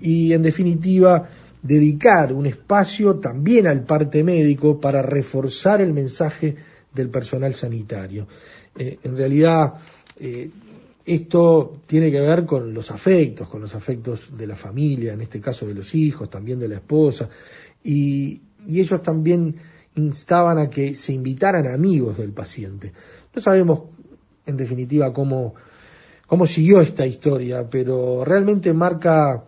y 0.00 0.32
en 0.32 0.42
definitiva 0.42 1.28
dedicar 1.60 2.32
un 2.32 2.46
espacio 2.46 3.16
también 3.16 3.66
al 3.66 3.84
parte 3.84 4.22
médico 4.22 4.78
para 4.78 5.02
reforzar 5.02 5.80
el 5.80 5.92
mensaje 5.92 6.54
del 6.94 7.08
personal 7.08 7.54
sanitario. 7.54 8.28
Eh, 8.76 8.98
en 9.02 9.16
realidad, 9.16 9.74
eh, 10.16 10.48
esto 11.04 11.80
tiene 11.88 12.08
que 12.12 12.20
ver 12.20 12.44
con 12.44 12.72
los 12.72 12.92
afectos, 12.92 13.48
con 13.48 13.60
los 13.60 13.74
afectos 13.74 14.30
de 14.38 14.46
la 14.46 14.54
familia, 14.54 15.14
en 15.14 15.22
este 15.22 15.40
caso 15.40 15.66
de 15.66 15.74
los 15.74 15.92
hijos, 15.96 16.30
también 16.30 16.60
de 16.60 16.68
la 16.68 16.76
esposa, 16.76 17.28
y, 17.82 18.40
y 18.68 18.78
ellos 18.78 19.02
también 19.02 19.56
instaban 19.96 20.58
a 20.58 20.70
que 20.70 20.94
se 20.94 21.12
invitaran 21.12 21.66
amigos 21.66 22.16
del 22.16 22.30
paciente. 22.30 22.92
No 23.34 23.42
sabemos, 23.42 23.80
en 24.46 24.56
definitiva, 24.56 25.12
cómo, 25.12 25.54
cómo 26.28 26.46
siguió 26.46 26.80
esta 26.80 27.04
historia, 27.06 27.68
pero 27.68 28.22
realmente 28.22 28.72
marca 28.72 29.42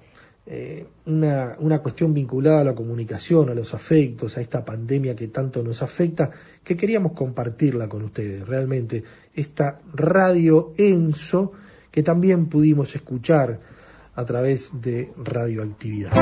eh, 0.47 0.87
una, 1.07 1.55
una 1.59 1.79
cuestión 1.79 2.13
vinculada 2.15 2.63
a 2.63 2.65
la 2.65 2.75
comunicación, 2.75 3.51
a 3.51 3.55
los 3.55 3.75
afectos, 3.75 4.37
a 4.37 4.41
esta 4.41 4.65
pandemia 4.65 5.15
que 5.15 5.29
tanto 5.29 5.63
nos 5.63 5.83
afecta, 5.83 6.31
que 6.65 6.77
queríamos 6.77 7.13
compartirla 7.13 7.87
con 7.87 8.03
ustedes. 8.03 8.49
Realmente, 8.49 9.05
esta 9.35 9.79
radio 9.93 10.73
Enso 10.79 11.53
que 11.91 12.03
también 12.03 12.47
pudimos 12.47 12.95
escuchar 12.95 13.61
a 14.15 14.25
través 14.25 14.71
de 14.81 15.13
radioactividad. 15.23 16.13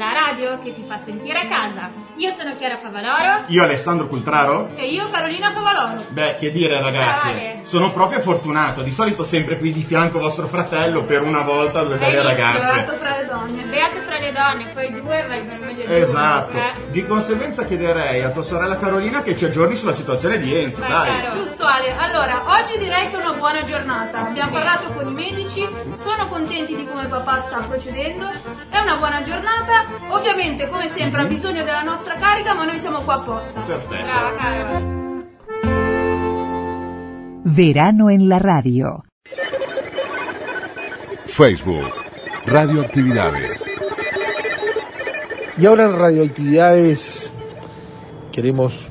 La 0.00 0.12
radio 0.14 0.58
che 0.60 0.72
ti 0.72 0.82
fa 0.88 0.98
sentire 1.04 1.40
a 1.40 1.46
casa. 1.46 1.90
Io 2.16 2.32
sono 2.36 2.56
Chiara 2.56 2.78
Favaloro 2.78 3.44
Io 3.48 3.62
Alessandro 3.62 4.06
Cultraro? 4.06 4.70
E 4.74 4.86
io 4.86 5.10
Carolina 5.10 5.50
Favaloro. 5.50 6.06
Beh, 6.08 6.36
che 6.38 6.50
dire 6.50 6.80
ragazzi, 6.80 7.26
Dai. 7.26 7.60
sono 7.64 7.92
proprio 7.92 8.20
fortunato, 8.20 8.80
di 8.80 8.90
solito 8.90 9.24
sempre 9.24 9.58
qui 9.58 9.72
di 9.72 9.82
fianco 9.82 10.18
vostro 10.18 10.46
fratello, 10.46 11.04
per 11.04 11.22
una 11.22 11.42
volta 11.42 11.82
due 11.82 11.98
belle 11.98 12.22
ragazze. 12.22 12.72
Beato 12.72 12.92
fra 12.96 13.16
le 13.18 13.26
donne. 13.26 13.62
Beato 13.64 13.99
le 14.30 14.32
donne, 14.32 14.64
poi 14.72 14.92
due 14.92 15.24
valgono 15.26 15.64
meglio 15.66 15.86
di 15.86 15.94
Esatto, 15.94 16.52
uno. 16.52 16.60
eh. 16.66 16.90
di 16.90 17.06
conseguenza 17.06 17.64
chiederei 17.64 18.22
a 18.22 18.30
tua 18.30 18.42
sorella 18.42 18.76
Carolina 18.78 19.22
che 19.22 19.36
ci 19.36 19.44
aggiorni 19.44 19.76
sulla 19.76 19.92
situazione 19.92 20.38
di 20.38 20.54
Enzo, 20.56 20.80
Vai, 20.80 20.90
dai. 20.90 21.20
caro. 21.22 21.34
Giusto 21.36 21.64
Ale, 21.66 21.94
allora 21.96 22.42
oggi 22.60 22.78
direi 22.78 23.10
che 23.10 23.16
è 23.16 23.20
una 23.24 23.32
buona 23.36 23.62
giornata. 23.64 24.26
Abbiamo 24.26 24.52
parlato 24.52 24.88
con 24.92 25.08
i 25.08 25.12
medici, 25.12 25.66
sono 25.94 26.26
contenti 26.28 26.76
di 26.76 26.86
come 26.86 27.06
papà 27.06 27.40
sta 27.40 27.58
procedendo. 27.58 28.28
È 28.68 28.78
una 28.78 28.96
buona 28.96 29.22
giornata. 29.22 29.84
Ovviamente, 30.08 30.68
come 30.68 30.88
sempre, 30.88 31.22
ha 31.22 31.24
bisogno 31.24 31.64
della 31.64 31.82
nostra 31.82 32.14
carica, 32.14 32.54
ma 32.54 32.64
noi 32.64 32.78
siamo 32.78 33.00
qua 33.02 33.14
apposta. 33.14 33.60
Perfetto. 33.60 34.02
Brava, 34.04 34.34
caro. 34.36 34.98
Verano 37.42 38.08
en 38.10 38.28
la 38.28 38.38
radio. 38.38 39.02
Facebook, 41.26 41.92
Radioactividades. 42.44 43.64
Y 45.60 45.66
ahora 45.66 45.84
en 45.84 45.92
radioactividades 45.92 47.30
queremos 48.32 48.88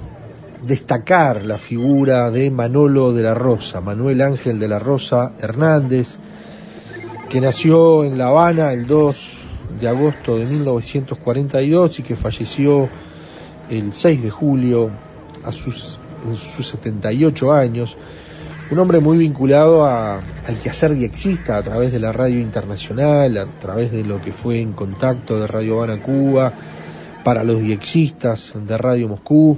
destacar 0.62 1.44
la 1.44 1.58
figura 1.58 2.30
de 2.30 2.52
Manolo 2.52 3.12
de 3.12 3.24
la 3.24 3.34
Rosa, 3.34 3.82
Manuel 3.82 4.22
Ángel 4.22 4.60
de 4.60 4.68
la 4.68 4.78
Rosa 4.78 5.34
Hernández, 5.40 6.20
que 7.28 7.42
nació 7.42 8.04
en 8.04 8.20
La 8.20 8.28
Habana 8.28 8.72
el 8.72 8.86
2 8.86 9.38
de 9.82 9.88
agosto 9.88 10.38
de 10.38 10.46
1942 10.46 11.98
y 11.98 12.04
que 12.04 12.16
falleció 12.16 12.88
el 13.68 13.92
6 13.92 14.22
de 14.22 14.30
julio 14.30 14.92
a 15.44 15.52
sus, 15.52 16.00
en 16.24 16.36
sus 16.36 16.68
78 16.68 17.52
años. 17.52 17.98
Un 18.72 18.78
hombre 18.78 19.00
muy 19.00 19.18
vinculado 19.18 19.84
a- 19.86 20.18
al 20.18 20.56
quehacer 20.62 20.94
diexista 20.94 21.58
a 21.58 21.64
través 21.64 21.92
de 21.92 22.00
la 22.00 22.12
radio 22.12 22.40
internacional, 22.40 23.36
a 23.38 23.46
través 23.60 23.92
de 23.92 24.04
lo 24.04 24.22
que 24.22 24.32
fue 24.32 24.62
en 24.62 24.74
contacto 24.74 25.40
de 25.40 25.48
Radio 25.48 25.78
Habana 25.78 26.02
Cuba, 26.04 26.54
para 27.24 27.44
los 27.44 27.60
diexistas 27.60 28.54
de 28.56 28.78
Radio 28.78 29.08
Moscú. 29.10 29.58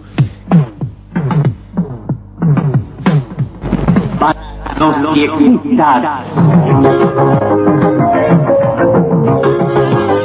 Los 4.79 5.13
diexistas. 5.13 6.05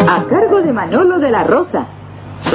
A 0.09 0.25
cargo 0.31 0.62
de 0.62 0.72
Manolo 0.72 1.18
de 1.18 1.31
la 1.31 1.42
Rosa. 1.44 1.87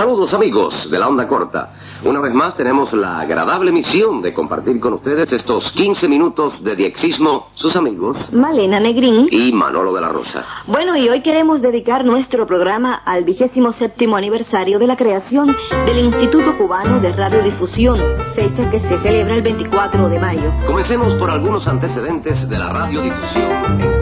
Saludos 0.02 0.34
amigos 0.34 0.90
de 0.90 0.98
la 0.98 1.08
onda 1.08 1.28
corta. 1.28 1.74
Una 2.04 2.20
vez 2.22 2.34
más 2.34 2.58
tenemos 2.58 2.92
la 2.92 3.20
agradable 3.20 3.72
misión 3.72 4.20
de 4.20 4.34
compartir 4.34 4.80
con 4.80 4.94
ustedes 4.94 5.32
estos 5.32 5.72
15 5.74 6.08
minutos 6.10 6.64
de 6.64 6.76
diexismo, 6.76 7.50
sus 7.54 7.76
amigos 7.76 8.18
Malena 8.32 8.80
Negrín. 8.80 9.28
y 9.30 9.52
Manolo 9.52 9.94
de 9.94 10.02
la 10.02 10.10
Rosa. 10.10 10.44
Bueno, 10.66 10.98
y 10.98 11.08
hoy 11.08 11.22
queremos 11.22 11.62
dedicar 11.62 12.04
nuestro 12.04 12.48
programa 12.48 12.96
al 12.96 13.26
vigésimo 13.26 13.74
séptimo 13.74 14.18
aniversario 14.18 14.80
de 14.80 14.88
la 14.88 14.96
creación 14.98 15.56
del 15.86 16.00
Instituto 16.00 16.58
Cubano 16.58 17.00
de 17.00 17.12
Radiodifusión, 17.12 18.00
fecha 18.34 18.72
que 18.72 18.80
se 18.80 18.98
celebra 18.98 19.36
el 19.36 19.44
24 19.44 20.10
de 20.10 20.20
mayo. 20.20 20.52
Comencemos 20.66 21.14
por 21.14 21.30
algunos 21.30 21.68
antecedentes 21.68 22.50
de 22.50 22.58
la 22.58 22.70
radiodifusión 22.70 23.52
en 23.84 24.01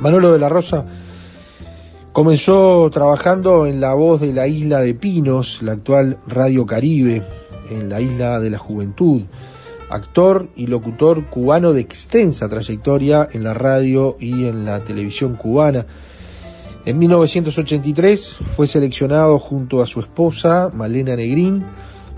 Manolo 0.00 0.32
de 0.32 0.38
la 0.38 0.48
Rosa 0.48 0.84
comenzó 2.12 2.88
trabajando 2.90 3.66
en 3.66 3.80
la 3.80 3.94
voz 3.94 4.20
de 4.20 4.32
la 4.32 4.46
isla 4.46 4.80
de 4.80 4.94
Pinos, 4.94 5.60
la 5.62 5.72
actual 5.72 6.18
Radio 6.26 6.66
Caribe, 6.66 7.22
en 7.70 7.88
la 7.88 8.00
isla 8.00 8.40
de 8.40 8.50
la 8.50 8.58
Juventud. 8.58 9.22
Actor 9.90 10.48
y 10.54 10.66
locutor 10.66 11.24
cubano 11.26 11.72
de 11.72 11.80
extensa 11.80 12.48
trayectoria 12.48 13.28
en 13.32 13.42
la 13.42 13.54
radio 13.54 14.16
y 14.20 14.46
en 14.46 14.64
la 14.64 14.84
televisión 14.84 15.34
cubana. 15.36 15.86
En 16.84 16.98
1983 16.98 18.38
fue 18.56 18.66
seleccionado 18.66 19.38
junto 19.38 19.82
a 19.82 19.86
su 19.86 20.00
esposa, 20.00 20.70
Malena 20.72 21.16
Negrín, 21.16 21.64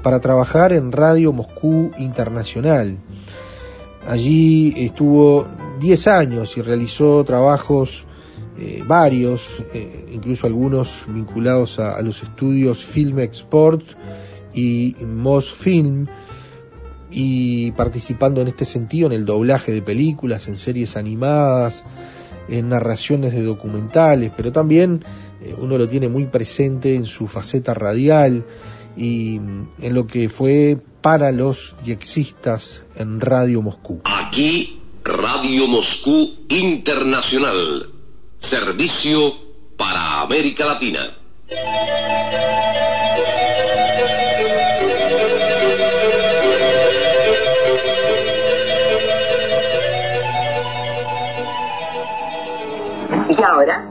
para 0.03 0.21
trabajar 0.21 0.73
en 0.73 0.93
Radio 0.93 1.33
Moscú 1.33 1.91
Internacional. 1.99 2.99
Allí 4.07 4.75
estuvo 4.77 5.47
10 5.81 6.07
años 6.09 6.57
y 6.57 6.63
realizó 6.63 7.25
trabajos 7.25 8.07
eh, 8.59 8.85
varios, 8.87 9.65
eh, 9.73 10.07
incluso 10.13 10.47
algunos 10.47 11.05
vinculados 11.09 11.79
a, 11.79 12.01
los 12.03 12.23
estudios 12.23 12.85
Film 12.85 13.19
Export 13.21 13.83
y 14.53 14.95
Mosfilm, 15.05 16.07
y 17.11 17.73
participando 17.73 18.41
en 18.41 18.49
este 18.49 18.65
sentido 18.65 19.07
en 19.07 19.13
el 19.13 19.25
doblaje 19.25 19.73
de 19.73 19.83
películas, 19.83 20.47
en 20.47 20.57
series 20.57 20.97
animadas, 20.97 21.85
en 22.49 22.69
narraciones 22.69 23.33
de 23.33 23.43
documentales, 23.43 24.33
pero 24.37 24.53
también 24.53 25.03
eh, 25.43 25.55
uno 25.59 25.79
lo 25.79 25.89
tiene 25.89 26.09
muy 26.09 26.27
presente 26.27 26.95
en 26.95 27.07
su 27.07 27.27
faceta 27.27 27.75
radial 27.75 28.45
y 28.97 29.39
mm, 29.39 29.69
en 29.81 29.95
lo 29.95 30.07
que 30.07 30.29
fue 30.29 30.79
para 31.01 31.33
los 31.33 31.75
diexistas 31.83 32.83
en 32.97 33.21
Radio 33.21 33.63
Moscú. 33.63 34.03
Aquí, 34.05 34.80
Radio 35.05 35.67
Moscú 35.67 36.45
Internacional. 36.49 37.87
Servicio 38.39 39.35
para 39.77 40.21
América 40.21 40.67
Latina. 40.67 41.17
Y 53.29 53.43
ahora, 53.43 53.87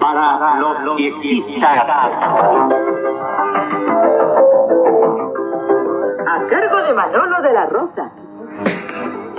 Para 0.00 0.60
los. 0.60 0.76
Rosa. 7.68 8.12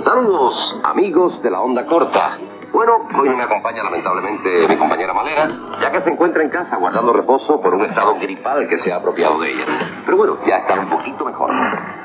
Saludos, 0.04 0.80
amigos 0.84 1.42
de 1.42 1.50
la 1.50 1.60
onda 1.60 1.86
corta. 1.86 2.38
Bueno, 2.72 2.92
hoy 3.18 3.28
no 3.30 3.36
me 3.36 3.42
acompaña 3.42 3.82
lamentablemente 3.82 4.68
mi 4.68 4.76
compañera 4.76 5.14
Malena, 5.14 5.78
ya 5.80 5.90
que 5.90 6.02
se 6.02 6.10
encuentra 6.10 6.42
en 6.42 6.50
casa 6.50 6.76
guardando 6.76 7.12
reposo 7.14 7.60
por 7.60 7.74
un 7.74 7.82
estado 7.84 8.14
gripal 8.20 8.68
que 8.68 8.78
se 8.78 8.92
ha 8.92 8.96
apropiado 8.96 9.40
de 9.40 9.50
ella. 9.50 9.64
Pero 10.04 10.16
bueno, 10.18 10.36
ya 10.46 10.58
está 10.58 10.78
un 10.78 10.90
poquito 10.90 11.24
mejor. 11.24 11.50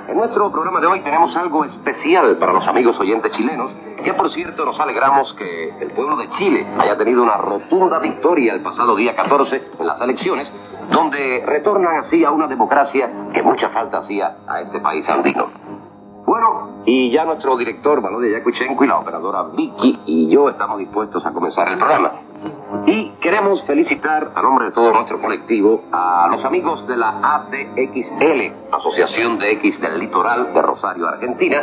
En 0.08 0.16
nuestro 0.16 0.52
programa 0.52 0.80
de 0.80 0.88
hoy 0.88 1.02
tenemos 1.02 1.36
algo 1.36 1.66
especial 1.66 2.38
para 2.38 2.54
los 2.54 2.66
amigos 2.68 2.98
oyentes 2.98 3.32
chilenos, 3.34 3.72
que 4.04 4.14
por 4.14 4.32
cierto 4.32 4.64
nos 4.64 4.80
alegramos 4.80 5.34
que 5.38 5.70
el 5.82 5.92
pueblo 5.92 6.16
de 6.16 6.30
Chile 6.32 6.66
haya 6.80 6.98
tenido 6.98 7.24
una 7.24 7.38
rotunda 7.38 8.00
victoria 8.00 8.54
el 8.54 8.62
pasado 8.62 8.96
día 8.96 9.16
14 9.16 9.72
en 9.80 9.86
las 9.86 10.00
elecciones, 10.02 10.50
donde 10.90 11.44
retornan 11.46 12.06
así 12.06 12.24
a 12.24 12.32
una 12.32 12.48
democracia 12.48 13.10
que 13.34 13.44
mucha 13.44 13.70
falta 13.70 14.00
hacía 14.00 14.38
a 14.48 14.62
este 14.62 14.80
país 14.80 15.08
andino. 15.10 15.73
Bueno, 16.26 16.84
y 16.86 17.12
ya 17.12 17.26
nuestro 17.26 17.58
director 17.58 18.02
Valodia 18.02 18.38
Yakuchenko 18.38 18.84
y 18.84 18.88
la 18.88 18.98
operadora 19.00 19.44
Vicky 19.56 20.00
y 20.06 20.30
yo 20.30 20.50
estamos 20.50 20.78
dispuestos 20.80 21.26
a 21.26 21.34
comenzar 21.34 21.68
el 21.68 21.78
programa. 21.78 22.12
Y 22.86 23.10
queremos 23.22 23.62
felicitar 23.66 24.32
a 24.34 24.42
nombre 24.42 24.66
de 24.66 24.72
todo 24.72 24.92
nuestro 24.94 25.20
colectivo 25.22 25.84
a 25.92 26.28
los 26.32 26.44
amigos 26.46 26.88
de 26.88 26.98
la 26.98 27.20
ADXL, 27.22 28.72
Asociación 28.72 29.38
de 29.38 29.52
X 29.54 29.80
del 29.82 30.00
Litoral 30.00 30.54
de 30.54 30.62
Rosario, 30.62 31.08
Argentina, 31.08 31.62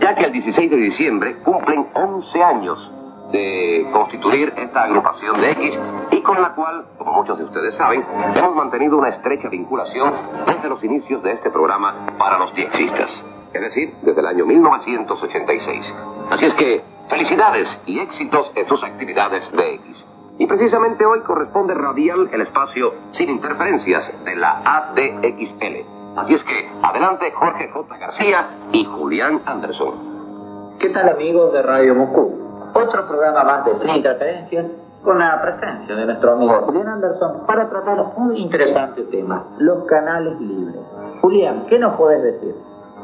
ya 0.00 0.14
que 0.16 0.24
el 0.24 0.32
16 0.32 0.70
de 0.70 0.76
diciembre 0.76 1.36
cumplen 1.44 1.86
11 1.94 2.42
años 2.42 2.92
de 3.32 3.88
constituir 3.92 4.52
esta 4.56 4.82
agrupación 4.82 5.40
de 5.40 5.50
X 5.52 5.78
y 6.10 6.22
con 6.22 6.40
la 6.40 6.54
cual, 6.54 6.84
como 6.98 7.12
muchos 7.12 7.38
de 7.38 7.44
ustedes 7.44 7.74
saben, 7.76 8.04
hemos 8.34 8.54
mantenido 8.54 8.98
una 8.98 9.08
estrecha 9.08 9.48
vinculación 9.48 10.12
desde 10.46 10.68
los 10.68 10.82
inicios 10.84 11.22
de 11.22 11.32
este 11.32 11.50
programa 11.50 12.06
para 12.18 12.38
los 12.38 12.54
diexistas, 12.54 13.24
es 13.54 13.60
decir, 13.60 13.94
desde 14.02 14.20
el 14.20 14.26
año 14.26 14.46
1986. 14.46 15.94
Así 16.30 16.46
es 16.46 16.54
que, 16.54 16.82
felicidades 17.08 17.68
y 17.86 17.98
éxitos 17.98 18.50
en 18.54 18.66
sus 18.68 18.82
actividades 18.82 19.50
de 19.52 19.74
X. 19.74 20.04
Y 20.38 20.46
precisamente 20.46 21.04
hoy 21.04 21.20
corresponde 21.20 21.74
radial 21.74 22.28
el 22.32 22.40
espacio 22.40 22.92
sin 23.12 23.30
interferencias 23.30 24.10
de 24.24 24.36
la 24.36 24.62
ADXL. 24.64 26.16
Así 26.16 26.34
es 26.34 26.44
que, 26.44 26.70
adelante 26.82 27.30
Jorge 27.32 27.68
J. 27.68 27.98
García 27.98 28.48
y 28.72 28.84
Julián 28.84 29.42
Anderson. 29.46 30.78
¿Qué 30.78 30.88
tal 30.88 31.08
amigos 31.10 31.52
de 31.52 31.62
Radio 31.62 31.94
Moscú? 31.94 32.70
Otro 32.74 33.06
programa 33.06 33.44
más 33.44 33.64
de 33.66 33.78
Sin 33.80 33.96
Interferencias 33.96 34.66
con 35.02 35.18
la 35.18 35.40
presencia 35.42 35.94
de 35.94 36.06
nuestro 36.06 36.32
amigo 36.32 36.62
Julián 36.62 36.88
Anderson 36.88 37.46
para 37.46 37.68
tratar 37.68 38.12
un 38.16 38.36
interesante 38.36 39.02
tema, 39.04 39.44
los 39.58 39.84
canales 39.84 40.40
libres. 40.40 40.80
Julián, 41.20 41.66
¿qué 41.68 41.78
nos 41.78 41.96
puedes 41.96 42.22
decir? 42.22 42.54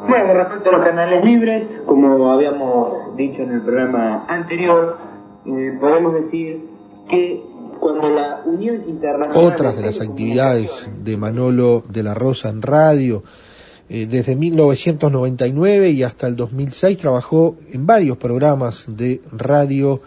Bueno, 0.06 0.34
respecto 0.34 0.70
a 0.70 0.72
los 0.72 0.86
canales 0.86 1.24
libres, 1.24 1.68
como 1.86 2.30
habíamos 2.30 3.16
dicho 3.16 3.42
en 3.42 3.52
el 3.52 3.62
programa 3.62 4.26
anterior, 4.28 4.96
eh, 5.46 5.76
podemos 5.80 6.14
decir 6.14 6.64
que 7.10 7.42
cuando 7.80 8.08
la 8.08 8.42
Unión 8.44 8.84
Internacional... 8.88 9.52
Otras 9.52 9.76
de 9.76 9.82
las 9.82 10.00
actividades 10.00 10.90
de 11.02 11.16
Manolo 11.16 11.82
de 11.88 12.02
la 12.02 12.14
Rosa 12.14 12.48
en 12.48 12.62
radio, 12.62 13.22
eh, 13.88 14.06
desde 14.06 14.36
1999 14.36 15.90
y 15.90 16.02
hasta 16.02 16.26
el 16.26 16.36
2006 16.36 16.98
trabajó 16.98 17.56
en 17.72 17.86
varios 17.86 18.18
programas 18.18 18.84
de 18.86 19.20
radio 19.32 20.02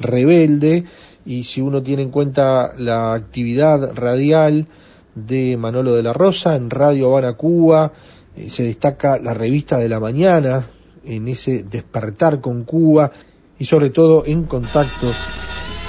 rebelde 0.00 0.84
y 1.24 1.44
si 1.44 1.60
uno 1.60 1.82
tiene 1.82 2.02
en 2.02 2.10
cuenta 2.10 2.72
la 2.76 3.14
actividad 3.14 3.94
radial 3.94 4.66
de 5.14 5.56
Manolo 5.56 5.94
de 5.94 6.02
la 6.02 6.12
Rosa 6.12 6.56
en 6.56 6.68
Radio 6.70 7.10
Habana 7.10 7.34
Cuba, 7.34 7.92
eh, 8.36 8.50
se 8.50 8.64
destaca 8.64 9.18
la 9.18 9.34
revista 9.34 9.78
de 9.78 9.88
la 9.88 10.00
mañana 10.00 10.66
en 11.04 11.28
ese 11.28 11.64
despertar 11.64 12.40
con 12.40 12.64
Cuba 12.64 13.10
y 13.58 13.64
sobre 13.64 13.90
todo 13.90 14.24
en 14.26 14.44
contacto 14.44 15.12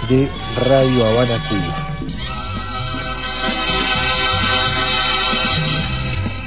de 0.10 0.30
Radio 0.58 1.06
Habana 1.06 1.48
Cuba. 1.50 1.94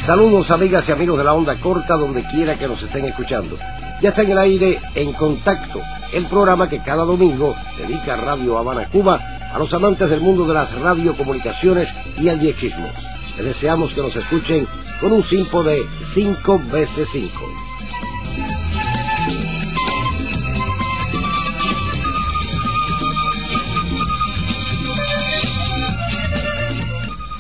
Saludos 0.07 0.49
amigas 0.53 0.89
y 0.89 0.93
amigos 0.93 1.19
de 1.19 1.25
la 1.25 1.35
onda 1.35 1.61
corta 1.61 1.95
donde 1.95 2.25
quiera 2.29 2.57
que 2.57 2.69
nos 2.69 2.81
estén 2.81 3.07
escuchando. 3.07 3.57
Ya 4.01 4.11
está 4.11 4.23
en 4.23 4.31
el 4.31 4.39
aire 4.39 4.79
En 4.95 5.15
Contacto, 5.15 5.81
el 6.13 6.27
programa 6.27 6.69
que 6.69 6.81
cada 6.81 7.05
domingo 7.05 7.57
dedica 7.77 8.15
Radio 8.15 8.59
Habana 8.59 8.89
Cuba 8.91 9.19
a 9.53 9.59
los 9.59 9.73
amantes 9.75 10.09
del 10.09 10.21
mundo 10.21 10.47
de 10.47 10.55
las 10.55 10.73
radiocomunicaciones 10.81 11.89
y 12.19 12.29
el 12.29 12.39
diexismo. 12.39 12.89
Les 13.37 13.47
deseamos 13.47 13.93
que 13.93 14.01
nos 14.01 14.17
escuchen 14.17 14.67
con 15.01 15.13
un 15.13 15.23
simpo 15.25 15.63
de 15.63 15.87
5 16.15 16.63
veces 16.73 17.09
5. 17.13 17.31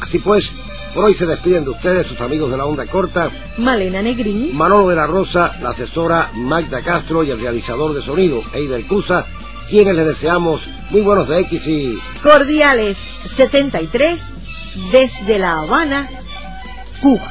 Así 0.02 0.18
pues, 0.20 0.52
por 0.94 1.04
hoy 1.04 1.14
se 1.14 1.26
despiden 1.26 1.64
de 1.64 1.70
ustedes 1.70 2.06
sus 2.06 2.20
amigos 2.20 2.50
de 2.50 2.56
la 2.56 2.64
onda 2.64 2.86
corta, 2.86 3.30
Malena 3.58 4.00
Negrini, 4.02 4.52
Manolo 4.52 4.88
de 4.88 4.96
la 4.96 5.06
Rosa, 5.06 5.56
la 5.60 5.70
asesora 5.70 6.30
Magda 6.34 6.82
Castro 6.82 7.24
y 7.24 7.30
el 7.30 7.40
realizador 7.40 7.92
de 7.92 8.02
sonido, 8.02 8.42
Eider 8.54 8.86
Cusa, 8.86 9.24
quienes 9.68 9.96
les 9.96 10.06
deseamos 10.06 10.60
muy 10.90 11.00
buenos 11.00 11.28
de 11.28 11.40
X 11.40 11.66
y... 11.66 11.98
Cordiales 12.22 12.96
73, 13.36 14.35
desde 14.92 15.38
La 15.38 15.60
Habana, 15.60 16.08
Cuba. 17.00 17.30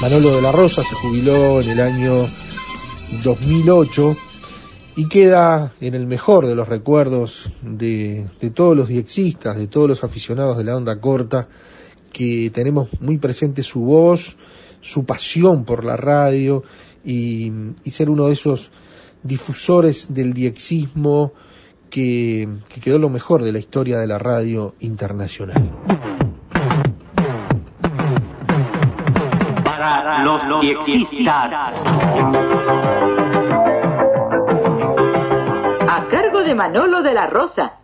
Manolo 0.00 0.36
de 0.36 0.42
la 0.42 0.52
Rosa 0.52 0.82
se 0.84 0.94
jubiló 0.94 1.62
en 1.62 1.70
el 1.70 1.80
año 1.80 2.26
2008 3.22 4.16
y 4.96 5.08
queda 5.08 5.72
en 5.80 5.94
el 5.94 6.06
mejor 6.06 6.46
de 6.46 6.54
los 6.54 6.68
recuerdos 6.68 7.50
de, 7.62 8.28
de, 8.40 8.50
todos 8.50 8.76
los 8.76 8.88
diexistas, 8.88 9.56
de 9.56 9.66
todos 9.66 9.88
los 9.88 10.04
aficionados 10.04 10.58
de 10.58 10.64
la 10.64 10.76
onda 10.76 11.00
corta, 11.00 11.48
que 12.12 12.50
tenemos 12.52 12.88
muy 13.00 13.18
presente 13.18 13.62
su 13.62 13.80
voz, 13.80 14.36
su 14.84 15.06
pasión 15.06 15.64
por 15.64 15.82
la 15.84 15.96
radio 15.96 16.62
y, 17.04 17.50
y 17.84 17.90
ser 17.90 18.10
uno 18.10 18.26
de 18.26 18.34
esos 18.34 18.70
difusores 19.22 20.12
del 20.12 20.34
diexismo 20.34 21.32
que, 21.90 22.46
que 22.68 22.80
quedó 22.82 22.98
lo 22.98 23.08
mejor 23.08 23.42
de 23.42 23.52
la 23.52 23.58
historia 23.58 23.98
de 23.98 24.06
la 24.06 24.18
radio 24.18 24.74
internacional. 24.80 25.70
los 30.24 30.60
diexistas. 30.60 31.84
A 35.88 36.06
cargo 36.10 36.40
de 36.40 36.54
Manolo 36.54 37.02
de 37.02 37.14
la 37.14 37.26
Rosa. 37.26 37.78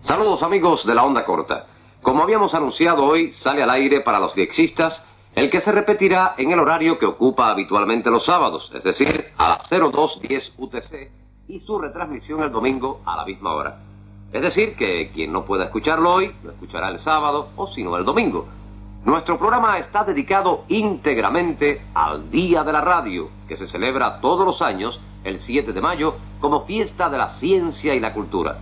Saludos 0.00 0.42
amigos 0.42 0.84
de 0.84 0.94
la 0.94 1.04
onda 1.04 1.24
corta. 1.24 1.66
Como 2.02 2.24
habíamos 2.24 2.54
anunciado 2.54 3.04
hoy, 3.04 3.32
sale 3.32 3.62
al 3.62 3.70
aire 3.70 4.00
para 4.00 4.18
los 4.18 4.34
diexistas 4.34 5.06
el 5.34 5.50
que 5.50 5.60
se 5.60 5.72
repetirá 5.72 6.34
en 6.36 6.50
el 6.50 6.60
horario 6.60 6.98
que 6.98 7.06
ocupa 7.06 7.50
habitualmente 7.50 8.10
los 8.10 8.24
sábados, 8.24 8.70
es 8.74 8.84
decir, 8.84 9.32
a 9.38 9.48
las 9.48 9.70
0210 9.70 10.54
UTC 10.58 11.10
y 11.48 11.60
su 11.60 11.78
retransmisión 11.78 12.42
el 12.42 12.52
domingo 12.52 13.00
a 13.06 13.16
la 13.16 13.24
misma 13.24 13.54
hora. 13.54 13.78
Es 14.32 14.42
decir, 14.42 14.76
que 14.76 15.10
quien 15.12 15.32
no 15.32 15.44
pueda 15.44 15.64
escucharlo 15.64 16.12
hoy, 16.12 16.34
lo 16.42 16.52
escuchará 16.52 16.88
el 16.88 16.98
sábado 16.98 17.48
o 17.56 17.66
si 17.68 17.82
no 17.82 17.96
el 17.96 18.04
domingo. 18.04 18.46
Nuestro 19.04 19.38
programa 19.38 19.78
está 19.78 20.04
dedicado 20.04 20.64
íntegramente 20.68 21.82
al 21.94 22.30
Día 22.30 22.62
de 22.62 22.72
la 22.72 22.80
Radio, 22.80 23.30
que 23.48 23.56
se 23.56 23.66
celebra 23.66 24.20
todos 24.20 24.46
los 24.46 24.62
años, 24.62 25.00
el 25.24 25.40
7 25.40 25.72
de 25.72 25.80
mayo, 25.80 26.14
como 26.40 26.66
fiesta 26.66 27.10
de 27.10 27.18
la 27.18 27.30
ciencia 27.30 27.94
y 27.94 28.00
la 28.00 28.14
cultura. 28.14 28.58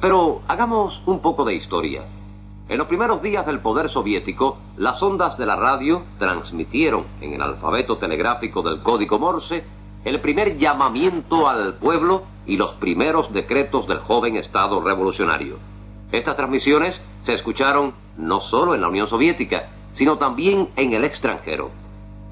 Pero 0.00 0.42
hagamos 0.48 1.02
un 1.06 1.20
poco 1.20 1.44
de 1.44 1.54
historia. 1.54 2.04
En 2.68 2.78
los 2.78 2.88
primeros 2.88 3.22
días 3.22 3.46
del 3.46 3.60
poder 3.60 3.88
soviético, 3.88 4.58
las 4.76 5.00
ondas 5.00 5.38
de 5.38 5.46
la 5.46 5.54
radio 5.54 6.02
transmitieron 6.18 7.06
en 7.20 7.34
el 7.34 7.42
alfabeto 7.42 7.98
telegráfico 7.98 8.60
del 8.62 8.82
código 8.82 9.20
Morse 9.20 9.64
el 10.04 10.20
primer 10.20 10.58
llamamiento 10.58 11.48
al 11.48 11.74
pueblo 11.74 12.24
y 12.46 12.56
los 12.56 12.74
primeros 12.74 13.32
decretos 13.32 13.86
del 13.86 13.98
joven 13.98 14.36
Estado 14.36 14.80
revolucionario. 14.80 15.58
Estas 16.10 16.36
transmisiones 16.36 17.00
se 17.22 17.34
escucharon 17.34 17.94
no 18.16 18.40
solo 18.40 18.74
en 18.74 18.80
la 18.80 18.88
Unión 18.88 19.08
Soviética, 19.08 19.70
sino 19.92 20.18
también 20.18 20.70
en 20.76 20.92
el 20.92 21.04
extranjero. 21.04 21.70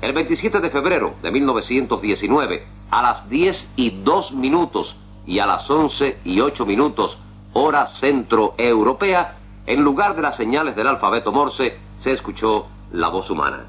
El 0.01 0.13
27 0.13 0.61
de 0.61 0.71
febrero 0.71 1.15
de 1.23 1.31
1919, 1.31 2.67
a 2.91 3.03
las 3.03 3.29
10 3.29 3.73
y 3.77 3.91
2 4.03 4.33
minutos 4.33 4.97
y 5.27 5.39
a 5.39 5.47
las 5.47 5.69
11 5.69 6.19
y 6.25 6.41
8 6.41 6.67
minutos, 6.67 7.19
hora 7.53 7.87
centroeuropea, 7.87 9.39
en 9.66 9.84
lugar 9.84 10.16
de 10.16 10.22
las 10.22 10.36
señales 10.36 10.76
del 10.76 10.88
alfabeto 10.88 11.32
Morse, 11.32 11.78
se 11.98 12.12
escuchó 12.12 12.68
la 12.92 13.10
voz 13.10 13.30
humana. 13.30 13.66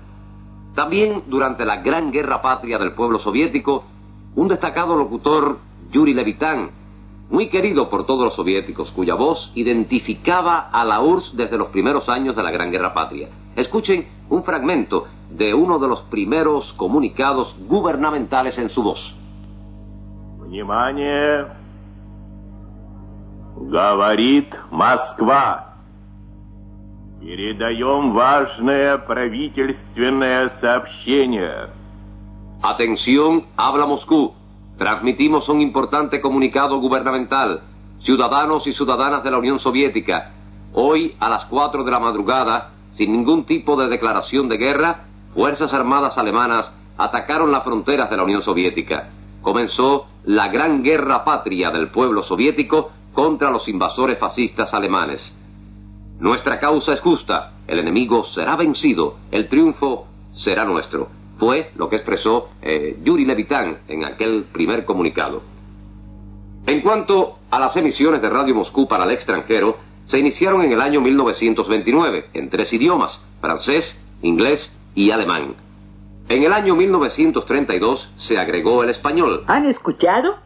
También 0.75 1.25
durante 1.27 1.65
la 1.65 1.83
Gran 1.83 2.11
Guerra 2.11 2.41
Patria 2.41 2.79
del 2.79 2.93
pueblo 2.93 3.19
soviético, 3.19 3.85
un 4.37 4.49
destacado 4.49 4.97
locutor, 4.97 5.59
Yuri 5.91 6.15
Levitán, 6.15 6.71
muy 7.29 7.49
querido 7.49 7.89
por 7.91 8.07
todos 8.07 8.25
los 8.25 8.35
soviéticos, 8.35 8.91
cuya 8.93 9.15
voz 9.15 9.53
identificaba 9.55 10.69
a 10.73 10.85
la 10.85 11.01
URSS 11.01 11.37
desde 11.37 11.59
los 11.59 11.69
primeros 11.69 12.09
años 12.09 12.35
de 12.35 12.43
la 12.43 12.51
Gran 12.51 12.71
Guerra 12.71 12.93
Patria. 12.93 13.29
Escuchen 13.57 14.09
un 14.29 14.43
fragmento 14.43 15.07
de 15.31 15.55
uno 15.55 15.79
de 15.79 15.89
los 15.89 16.03
primeros 16.03 16.73
comunicados 16.73 17.57
gubernamentales 17.69 18.59
en 18.59 18.69
su 18.69 18.83
voz. 18.83 19.15
Внимание! 20.39 21.47
Говорит 23.57 24.55
Москва. 24.71 25.67
Передаем 27.25 28.13
важное 28.13 28.99
правительственное 28.99 30.49
сообщение. 30.61 31.69
Atención, 32.63 33.45
habla 33.57 33.87
Moscú. 33.87 34.33
Transmitimos 34.79 35.49
un 35.49 35.61
importante 35.61 36.21
comunicado 36.21 36.81
gubernamental. 36.81 37.61
Ciudadanos 38.01 38.67
y 38.67 38.73
ciudadanas 38.73 39.23
de 39.23 39.31
la 39.31 39.39
Unión 39.39 39.59
Soviética, 39.59 40.33
hoy 40.73 41.15
a 41.21 41.29
las 41.29 41.45
4 41.45 41.85
de 41.85 41.91
la 41.91 42.01
madrugada, 42.01 42.71
sin 42.95 43.13
ningún 43.13 43.45
tipo 43.45 43.77
de 43.77 43.89
declaración 43.89 44.49
de 44.49 44.57
guerra, 44.57 45.05
Fuerzas 45.35 45.73
Armadas 45.75 46.17
alemanas 46.17 46.73
atacaron 46.97 47.53
las 47.53 47.65
fronteras 47.65 48.11
de 48.11 48.17
la 48.17 48.25
Unión 48.25 48.43
Soviética. 48.43 49.11
Comenzó 49.43 50.07
la 50.25 50.49
gran 50.49 50.83
guerra 50.83 51.25
patria 51.25 51.71
del 51.71 51.89
pueblo 51.89 52.23
soviético 52.23 52.91
contra 53.13 53.51
los 53.51 53.69
invasores 53.69 54.19
fascistas 54.19 54.73
alemanes. 54.75 55.21
Nuestra 56.20 56.60
causa 56.60 56.94
es 56.94 57.02
justa, 57.02 57.54
el 57.68 57.80
enemigo 57.80 58.26
será 58.26 58.56
vencido, 58.56 59.18
el 59.32 59.50
triunfo 59.50 60.08
será 60.34 60.64
nuestro. 60.64 61.10
Fue 61.38 61.72
lo 61.76 61.90
que 61.90 61.98
expresó 61.98 62.50
eh, 62.62 62.98
Yuri 63.04 63.26
Levitan 63.26 63.80
en 63.88 64.06
aquel 64.06 64.46
primer 64.52 64.86
comunicado. 64.86 65.42
En 66.68 66.82
cuanto 66.82 67.40
a 67.52 67.60
las 67.60 67.76
emisiones 67.76 68.22
de 68.22 68.30
Radio 68.30 68.56
Moscú 68.56 68.88
para 68.88 69.04
el 69.04 69.12
extranjero, 69.12 69.78
se 70.06 70.20
iniciaron 70.20 70.62
en 70.62 70.72
el 70.72 70.82
año 70.82 71.02
1929 71.02 72.26
en 72.34 72.50
tres 72.50 72.72
idiomas, 72.74 73.24
francés, 73.42 74.02
inglés 74.22 74.76
y 74.96 75.12
alemán. 75.12 75.56
En 76.30 76.44
el 76.44 76.54
año 76.54 76.76
1932 76.76 78.10
se 78.16 78.38
agregó 78.38 78.84
el 78.84 78.90
español. 78.90 79.44
¿Han 79.48 79.68
escuchado? 79.68 80.38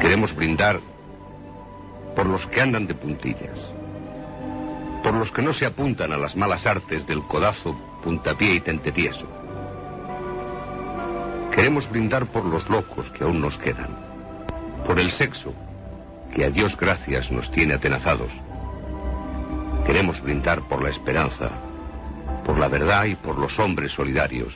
Queremos 0.00 0.36
brindar 0.36 0.78
por 2.14 2.26
los 2.26 2.46
que 2.46 2.60
andan 2.60 2.86
de 2.86 2.94
puntillas, 2.94 3.58
por 5.02 5.14
los 5.14 5.32
que 5.32 5.42
no 5.42 5.52
se 5.52 5.66
apuntan 5.66 6.12
a 6.12 6.16
las 6.16 6.36
malas 6.36 6.64
artes 6.64 7.08
del 7.08 7.22
codazo, 7.24 7.74
puntapié 8.04 8.54
y 8.54 8.60
tentetieso. 8.60 9.33
Queremos 11.54 11.88
brindar 11.88 12.26
por 12.26 12.44
los 12.44 12.68
locos 12.68 13.08
que 13.12 13.22
aún 13.22 13.40
nos 13.40 13.56
quedan, 13.58 13.90
por 14.84 14.98
el 14.98 15.12
sexo 15.12 15.54
que 16.34 16.44
a 16.44 16.50
Dios 16.50 16.76
gracias 16.76 17.30
nos 17.30 17.48
tiene 17.52 17.74
atenazados. 17.74 18.32
Queremos 19.86 20.20
brindar 20.20 20.62
por 20.62 20.82
la 20.82 20.90
esperanza, 20.90 21.50
por 22.44 22.58
la 22.58 22.66
verdad 22.66 23.04
y 23.04 23.14
por 23.14 23.38
los 23.38 23.56
hombres 23.60 23.92
solidarios. 23.92 24.52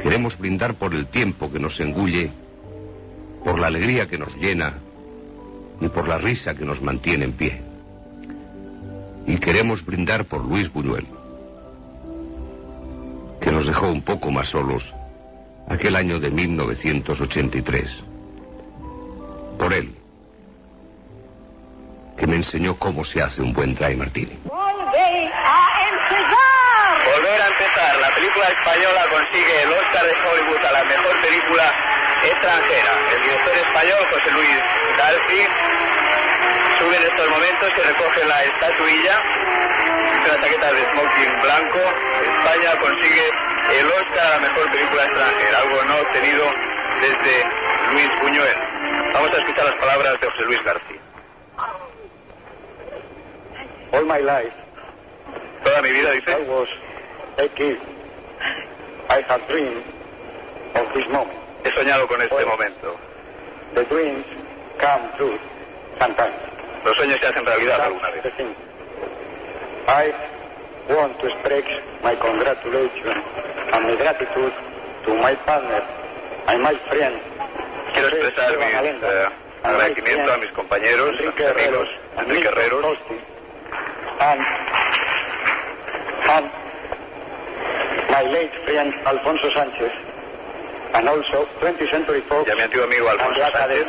Queremos 0.00 0.38
brindar 0.38 0.74
por 0.74 0.94
el 0.94 1.06
tiempo 1.06 1.50
que 1.50 1.58
nos 1.58 1.80
engulle, 1.80 2.30
por 3.42 3.58
la 3.58 3.66
alegría 3.66 4.06
que 4.06 4.16
nos 4.16 4.32
llena 4.36 4.74
y 5.80 5.88
por 5.88 6.06
la 6.06 6.18
risa 6.18 6.54
que 6.54 6.64
nos 6.64 6.80
mantiene 6.80 7.24
en 7.24 7.32
pie. 7.32 7.62
Y 9.26 9.38
queremos 9.38 9.84
brindar 9.84 10.24
por 10.24 10.44
Luis 10.44 10.72
Buñuel, 10.72 11.06
que 13.44 13.52
nos 13.52 13.66
dejó 13.66 13.88
un 13.88 14.00
poco 14.00 14.30
más 14.30 14.48
solos 14.48 14.94
aquel 15.68 15.96
año 15.96 16.18
de 16.18 16.30
1983. 16.30 18.02
Por 19.58 19.74
él, 19.74 19.94
que 22.16 22.26
me 22.26 22.36
enseñó 22.36 22.78
cómo 22.78 23.04
se 23.04 23.20
hace 23.20 23.42
un 23.42 23.52
buen 23.52 23.74
dry 23.74 23.96
martini. 23.96 24.38
Volver 24.44 25.28
a 25.28 25.60
empezar. 25.92 27.04
Volver 27.04 27.42
a 27.42 27.46
empezar. 27.48 28.00
La 28.00 28.14
película 28.14 28.48
española 28.48 29.02
consigue 29.12 29.62
el 29.62 29.72
Oscar 29.72 30.04
de 30.06 30.14
Hollywood 30.24 30.64
a 30.64 30.72
la 30.72 30.84
mejor 30.84 31.20
película 31.20 31.66
extranjera. 32.24 32.92
El 33.12 33.22
director 33.28 33.56
español, 33.60 34.00
José 34.08 34.30
Luis 34.32 34.56
Garci, 34.96 35.40
sube 36.84 36.96
en 36.96 37.02
estos 37.02 37.30
momentos 37.30 37.72
y 37.76 37.80
recoge 37.80 38.24
la 38.26 38.44
estatuilla. 38.44 39.22
Una 40.24 40.40
chaqueta 40.40 40.72
de 40.72 40.82
smoking 40.90 41.42
blanco. 41.42 41.78
España 42.36 42.80
consigue 42.80 43.28
el 43.78 43.86
Oscar 43.86 44.26
a 44.26 44.30
la 44.30 44.40
mejor 44.40 44.70
película 44.70 45.04
extranjera, 45.04 45.58
algo 45.60 45.82
no 45.84 45.96
obtenido 45.96 46.44
desde 47.00 47.34
Luis 47.92 48.20
Buñuel. 48.20 48.56
Vamos 49.14 49.30
a 49.32 49.38
escuchar 49.38 49.64
las 49.64 49.74
palabras 49.76 50.20
de 50.20 50.26
José 50.26 50.44
Luis 50.44 50.64
García. 50.64 51.00
All 53.92 54.04
my 54.06 54.20
life, 54.20 54.52
Toda 55.64 55.80
mi 55.82 55.90
vida, 55.90 56.10
dice. 56.10 56.30
I 56.30 56.42
was 56.48 56.68
a 57.38 57.48
kid. 57.48 57.78
I 59.08 59.22
have 59.28 59.40
dreamed 59.48 59.84
of 60.74 60.92
this 60.92 61.08
moment. 61.08 61.38
He 61.64 61.70
soñado 61.70 62.06
con 62.08 62.20
este 62.20 62.44
momento. 62.44 62.96
The 63.74 63.84
dreams 63.84 64.26
come 64.78 65.08
true 65.16 65.38
sometimes. 65.98 66.53
Los 66.84 66.96
sueños 66.96 67.18
se 67.20 67.26
hacen 67.26 67.46
realidad 67.46 67.80
alguna 67.80 68.10
vez. 68.10 68.24
I 69.86 70.12
want 70.88 71.18
to 71.20 71.26
express 71.26 71.64
my 72.02 72.14
congratulations 72.16 73.24
and 73.72 73.84
my 73.84 73.96
gratitude 73.96 74.52
to 75.04 75.14
my 75.16 75.34
partner 75.34 75.82
and 76.48 76.62
my 76.62 76.74
friend. 76.88 77.20
Quiero 77.92 78.08
expresar 78.08 78.58
mi 78.58 78.64
eh, 78.64 79.28
agradecimiento 79.62 80.32
a 80.32 80.36
mis 80.38 80.50
compañeros, 80.52 81.12
mis 81.20 81.46
amigos, 81.46 81.88
Enrique 82.18 82.48
Herreros, 82.48 82.98
and, 84.20 84.40
and 86.28 86.50
my 88.10 88.22
late 88.22 88.52
friend 88.64 88.94
Alfonso 89.06 89.50
Sánchez, 89.50 89.92
and 90.94 91.08
also 91.08 91.46
20th 91.60 91.90
Century 91.90 92.20
Fox, 92.22 92.48
y 92.48 92.50
a 92.50 92.56
mi 92.56 92.62
antiguo 92.62 92.84
amigo 92.84 93.08
Alfonso 93.08 93.40
Sánchez, 93.40 93.86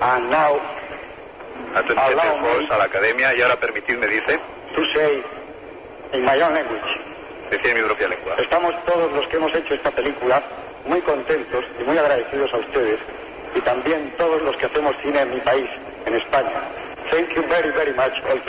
and 0.00 0.30
now 0.30 0.60
a 1.74 1.82
tu 1.82 1.92
Allow 1.98 2.38
me- 2.38 2.48
Fox, 2.48 2.70
a 2.70 2.78
la 2.78 2.84
academia, 2.84 3.34
y 3.34 3.42
ahora 3.42 3.56
permitidme, 3.56 4.06
dice, 4.06 4.38
to 4.74 4.82
say 4.94 5.22
in 6.12 6.24
my 6.24 6.40
own 6.42 6.54
language. 6.54 7.00
en 7.50 7.74
mi 7.74 7.82
propia 7.82 8.08
lengua. 8.08 8.34
Estamos 8.38 8.72
todos 8.84 9.10
los 9.12 9.26
que 9.26 9.36
hemos 9.36 9.52
hecho 9.54 9.74
esta 9.74 9.90
película 9.90 10.40
muy 10.86 11.00
contentos 11.00 11.64
y 11.80 11.82
muy 11.84 11.98
agradecidos 11.98 12.52
a 12.54 12.58
ustedes 12.58 12.98
y 13.54 13.60
también 13.60 14.12
todos 14.16 14.40
los 14.42 14.56
que 14.56 14.66
hacemos 14.66 14.94
cine 15.02 15.20
en 15.22 15.34
mi 15.34 15.40
país, 15.40 15.68
en 16.06 16.14
España. 16.14 16.62
Thank 17.10 17.34
you 17.34 17.42
very, 17.48 17.70
very 17.72 17.92
much 17.92 18.14
all 18.30 18.40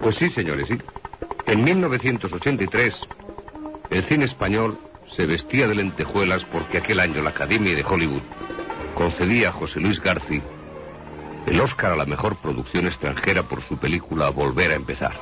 Pues 0.00 0.16
sí, 0.16 0.28
señores, 0.28 0.68
sí. 0.68 0.78
En 1.46 1.64
1983, 1.64 3.06
el 3.90 4.02
cine 4.02 4.24
español 4.24 4.78
se 5.08 5.26
vestía 5.26 5.68
de 5.68 5.74
lentejuelas 5.74 6.44
porque 6.44 6.78
aquel 6.78 7.00
año 7.00 7.22
la 7.22 7.30
Academia 7.30 7.74
de 7.74 7.84
Hollywood 7.84 8.22
concedía 8.94 9.48
a 9.48 9.52
José 9.52 9.80
Luis 9.80 10.00
Garci 10.00 10.42
el 11.46 11.60
Oscar 11.60 11.92
a 11.92 11.96
la 11.96 12.06
mejor 12.06 12.36
producción 12.36 12.86
extranjera 12.86 13.42
por 13.42 13.62
su 13.62 13.78
película 13.78 14.30
Volver 14.30 14.72
a 14.72 14.76
empezar. 14.76 15.14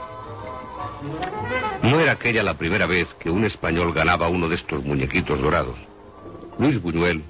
No 1.83 2.01
era 2.01 2.13
aquella 2.13 2.43
la 2.43 2.55
primera 2.55 2.87
vez 2.87 3.15
que 3.19 3.31
un 3.31 3.45
español 3.45 3.93
ganaba 3.93 4.29
uno 4.29 4.49
de 4.49 4.57
estos 4.57 4.85
muñequitos 4.85 5.41
dorados. 5.41 5.79
Luis 6.59 6.83
Buñuel 6.83 7.23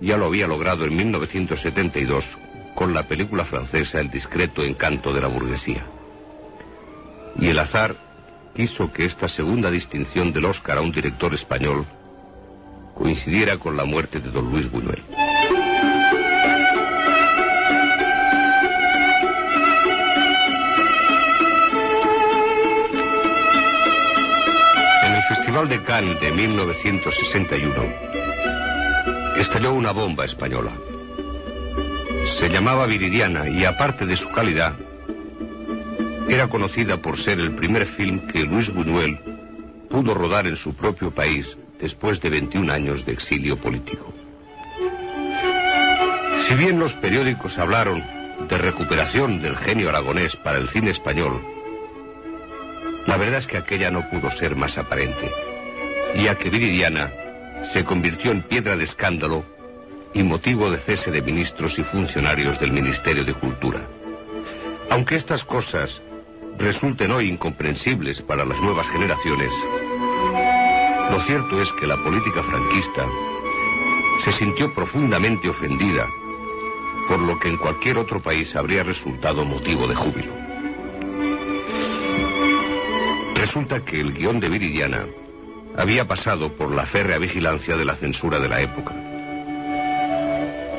ya 0.00 0.16
lo 0.16 0.26
había 0.26 0.46
logrado 0.46 0.84
en 0.84 0.96
1972 0.96 2.38
con 2.74 2.94
la 2.94 3.06
película 3.06 3.44
francesa 3.44 4.00
El 4.00 4.10
discreto 4.10 4.62
encanto 4.62 5.12
de 5.12 5.20
la 5.20 5.28
burguesía. 5.28 5.84
Y 7.38 7.48
el 7.48 7.58
azar 7.58 7.96
quiso 8.54 8.92
que 8.92 9.04
esta 9.04 9.28
segunda 9.28 9.70
distinción 9.70 10.32
del 10.32 10.44
Oscar 10.44 10.78
a 10.78 10.80
un 10.80 10.92
director 10.92 11.34
español 11.34 11.84
coincidiera 12.94 13.58
con 13.58 13.76
la 13.76 13.84
muerte 13.84 14.20
de 14.20 14.30
don 14.30 14.50
Luis 14.50 14.70
Buñuel. 14.70 15.02
En 25.02 25.12
el 25.14 25.22
Festival 25.24 25.68
de 25.68 25.82
Cannes 25.82 26.20
de 26.20 26.30
1961 26.30 27.74
estalló 29.36 29.74
una 29.74 29.90
bomba 29.90 30.24
española. 30.24 30.70
Se 32.38 32.48
llamaba 32.48 32.86
Viridiana 32.86 33.48
y 33.48 33.64
aparte 33.64 34.06
de 34.06 34.16
su 34.16 34.30
calidad, 34.30 34.74
era 36.28 36.48
conocida 36.48 36.96
por 36.98 37.18
ser 37.18 37.38
el 37.40 37.52
primer 37.52 37.86
film 37.86 38.20
que 38.26 38.44
Luis 38.44 38.72
Buñuel 38.72 39.18
pudo 39.90 40.14
rodar 40.14 40.46
en 40.46 40.56
su 40.56 40.74
propio 40.74 41.10
país 41.10 41.56
después 41.78 42.20
de 42.20 42.30
21 42.30 42.72
años 42.72 43.04
de 43.04 43.12
exilio 43.12 43.56
político. 43.56 44.12
Si 46.38 46.54
bien 46.54 46.78
los 46.78 46.94
periódicos 46.94 47.58
hablaron 47.58 48.02
de 48.48 48.58
recuperación 48.58 49.40
del 49.40 49.56
genio 49.56 49.88
aragonés 49.88 50.36
para 50.36 50.58
el 50.58 50.68
cine 50.68 50.90
español, 50.90 51.40
la 53.06 53.16
verdad 53.16 53.38
es 53.38 53.46
que 53.46 53.58
aquella 53.58 53.90
no 53.90 54.08
pudo 54.08 54.30
ser 54.30 54.56
más 54.56 54.78
aparente, 54.78 55.30
ya 56.16 56.34
que 56.36 56.50
Viridiana 56.50 57.10
se 57.72 57.84
convirtió 57.84 58.30
en 58.30 58.42
piedra 58.42 58.76
de 58.76 58.84
escándalo 58.84 59.44
y 60.12 60.22
motivo 60.22 60.70
de 60.70 60.78
cese 60.78 61.10
de 61.10 61.22
ministros 61.22 61.78
y 61.78 61.82
funcionarios 61.82 62.58
del 62.60 62.72
Ministerio 62.72 63.24
de 63.24 63.34
Cultura. 63.34 63.80
Aunque 64.90 65.16
estas 65.16 65.44
cosas 65.44 66.02
resulten 66.58 67.10
hoy 67.10 67.28
incomprensibles 67.28 68.22
para 68.22 68.44
las 68.44 68.60
nuevas 68.60 68.86
generaciones, 68.88 69.52
lo 71.10 71.20
cierto 71.20 71.60
es 71.60 71.70
que 71.72 71.86
la 71.86 71.96
política 72.02 72.42
franquista 72.42 73.06
se 74.24 74.32
sintió 74.32 74.74
profundamente 74.74 75.48
ofendida 75.48 76.08
por 77.08 77.18
lo 77.18 77.38
que 77.38 77.48
en 77.48 77.56
cualquier 77.56 77.98
otro 77.98 78.20
país 78.20 78.56
habría 78.56 78.82
resultado 78.82 79.44
motivo 79.44 79.86
de 79.86 79.94
júbilo. 79.94 80.32
Resulta 83.34 83.84
que 83.84 84.00
el 84.00 84.14
guion 84.14 84.40
de 84.40 84.48
Viridiana 84.48 85.04
había 85.76 86.08
pasado 86.08 86.52
por 86.52 86.70
la 86.70 86.86
férrea 86.86 87.18
vigilancia 87.18 87.76
de 87.76 87.84
la 87.84 87.94
censura 87.94 88.38
de 88.38 88.48
la 88.48 88.60
época. 88.62 88.94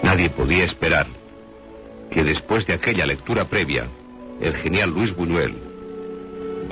Nadie 0.02 0.30
podía 0.30 0.64
esperar 0.64 1.06
que 2.10 2.24
después 2.24 2.66
de 2.66 2.74
aquella 2.74 3.06
lectura 3.06 3.46
previa, 3.46 3.86
el 4.42 4.56
genial 4.56 4.90
Luis 4.90 5.16
Buñuel 5.16 5.65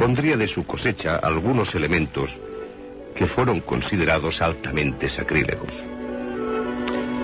pondría 0.04 0.36
de 0.36 0.50
su 0.50 0.66
cosecha 0.66 1.16
algunos 1.16 1.76
elementos 1.76 2.38
que 3.16 3.26
fueron 3.26 3.62
considerados 3.62 4.42
altamente 4.42 5.08
sacrílegos. 5.08 5.72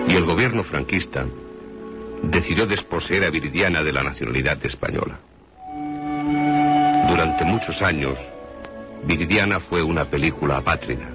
Y 0.08 0.14
el 0.14 0.24
gobierno 0.24 0.64
franquista 0.64 1.26
decidió 2.22 2.66
desposeer 2.66 3.24
a 3.24 3.28
Viridiana 3.28 3.82
de 3.82 3.92
la 3.92 4.02
nacionalidad 4.02 4.64
española. 4.64 5.18
Durante 7.06 7.44
muchos 7.44 7.82
años, 7.82 8.18
Viridiana 9.04 9.60
fue 9.60 9.82
una 9.82 10.06
película 10.06 10.56
apátrida. 10.56 11.06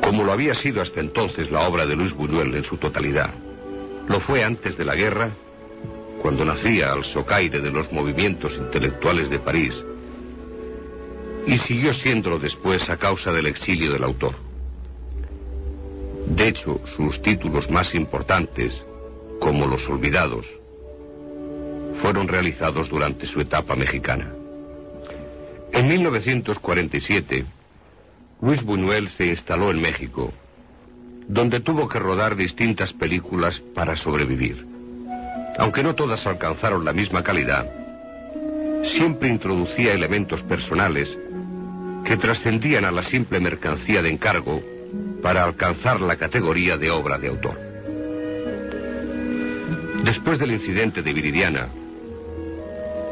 Como 0.00 0.24
lo 0.24 0.32
había 0.32 0.54
sido 0.54 0.80
hasta 0.80 1.00
entonces 1.00 1.50
la 1.50 1.68
obra 1.68 1.84
de 1.84 1.94
Luis 1.94 2.14
Buñuel 2.14 2.54
en 2.54 2.64
su 2.64 2.78
totalidad, 2.78 3.34
lo 4.08 4.18
fue 4.18 4.44
antes 4.44 4.78
de 4.78 4.86
la 4.86 4.94
guerra, 4.94 5.28
cuando 6.20 6.44
nacía 6.44 6.92
al 6.92 7.04
socaire 7.04 7.60
de 7.60 7.70
los 7.70 7.92
movimientos 7.92 8.56
intelectuales 8.56 9.30
de 9.30 9.38
París, 9.38 9.84
y 11.46 11.58
siguió 11.58 11.94
siéndolo 11.94 12.38
después 12.38 12.90
a 12.90 12.98
causa 12.98 13.32
del 13.32 13.46
exilio 13.46 13.92
del 13.92 14.04
autor. 14.04 14.34
De 16.26 16.48
hecho, 16.48 16.80
sus 16.96 17.22
títulos 17.22 17.70
más 17.70 17.94
importantes, 17.94 18.84
como 19.40 19.66
Los 19.66 19.88
Olvidados, 19.88 20.46
fueron 21.96 22.28
realizados 22.28 22.88
durante 22.90 23.26
su 23.26 23.40
etapa 23.40 23.74
mexicana. 23.76 24.30
En 25.72 25.88
1947, 25.88 27.44
Luis 28.42 28.62
Buñuel 28.62 29.08
se 29.08 29.26
instaló 29.26 29.70
en 29.70 29.80
México, 29.80 30.32
donde 31.26 31.60
tuvo 31.60 31.88
que 31.88 31.98
rodar 31.98 32.36
distintas 32.36 32.92
películas 32.92 33.60
para 33.60 33.96
sobrevivir. 33.96 34.67
Aunque 35.58 35.82
no 35.82 35.94
todas 35.94 36.26
alcanzaron 36.26 36.84
la 36.84 36.92
misma 36.92 37.22
calidad, 37.22 37.66
siempre 38.84 39.28
introducía 39.28 39.92
elementos 39.92 40.42
personales 40.42 41.18
que 42.04 42.16
trascendían 42.16 42.84
a 42.84 42.92
la 42.92 43.02
simple 43.02 43.40
mercancía 43.40 44.00
de 44.00 44.10
encargo 44.10 44.62
para 45.20 45.44
alcanzar 45.44 46.00
la 46.00 46.16
categoría 46.16 46.76
de 46.76 46.90
obra 46.90 47.18
de 47.18 47.28
autor. 47.28 47.60
Después 50.04 50.38
del 50.38 50.52
incidente 50.52 51.02
de 51.02 51.12
Viridiana, 51.12 51.68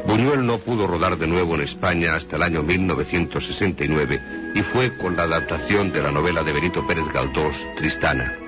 Buñuel 0.07 0.45
no 0.45 0.57
pudo 0.59 0.87
rodar 0.87 1.17
de 1.17 1.27
nuevo 1.27 1.55
en 1.55 1.61
España 1.61 2.15
hasta 2.15 2.37
el 2.37 2.43
año 2.43 2.63
1969 2.63 4.21
y 4.55 4.61
fue 4.61 4.97
con 4.97 5.17
la 5.17 5.23
adaptación 5.23 5.91
de 5.91 6.01
la 6.01 6.11
novela 6.11 6.43
de 6.43 6.53
Benito 6.53 6.87
Pérez 6.87 7.05
Galdós, 7.13 7.57
Tristana. 7.75 8.46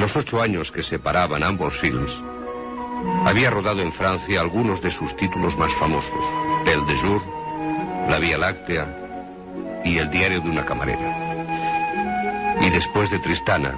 Los 0.00 0.16
ocho 0.16 0.40
años 0.40 0.72
que 0.72 0.82
separaban 0.82 1.42
ambos 1.42 1.76
films, 1.76 2.10
había 3.26 3.50
rodado 3.50 3.82
en 3.82 3.92
Francia 3.92 4.40
algunos 4.40 4.80
de 4.80 4.90
sus 4.90 5.14
títulos 5.14 5.58
más 5.58 5.70
famosos, 5.74 6.24
El 6.64 6.86
de 6.86 6.96
Jour, 6.96 7.20
La 8.08 8.18
Vía 8.18 8.38
Láctea 8.38 8.86
y 9.84 9.98
El 9.98 10.10
diario 10.10 10.40
de 10.40 10.48
una 10.48 10.64
camarera. 10.64 12.56
Y 12.62 12.70
después 12.70 13.10
de 13.10 13.18
Tristana, 13.18 13.74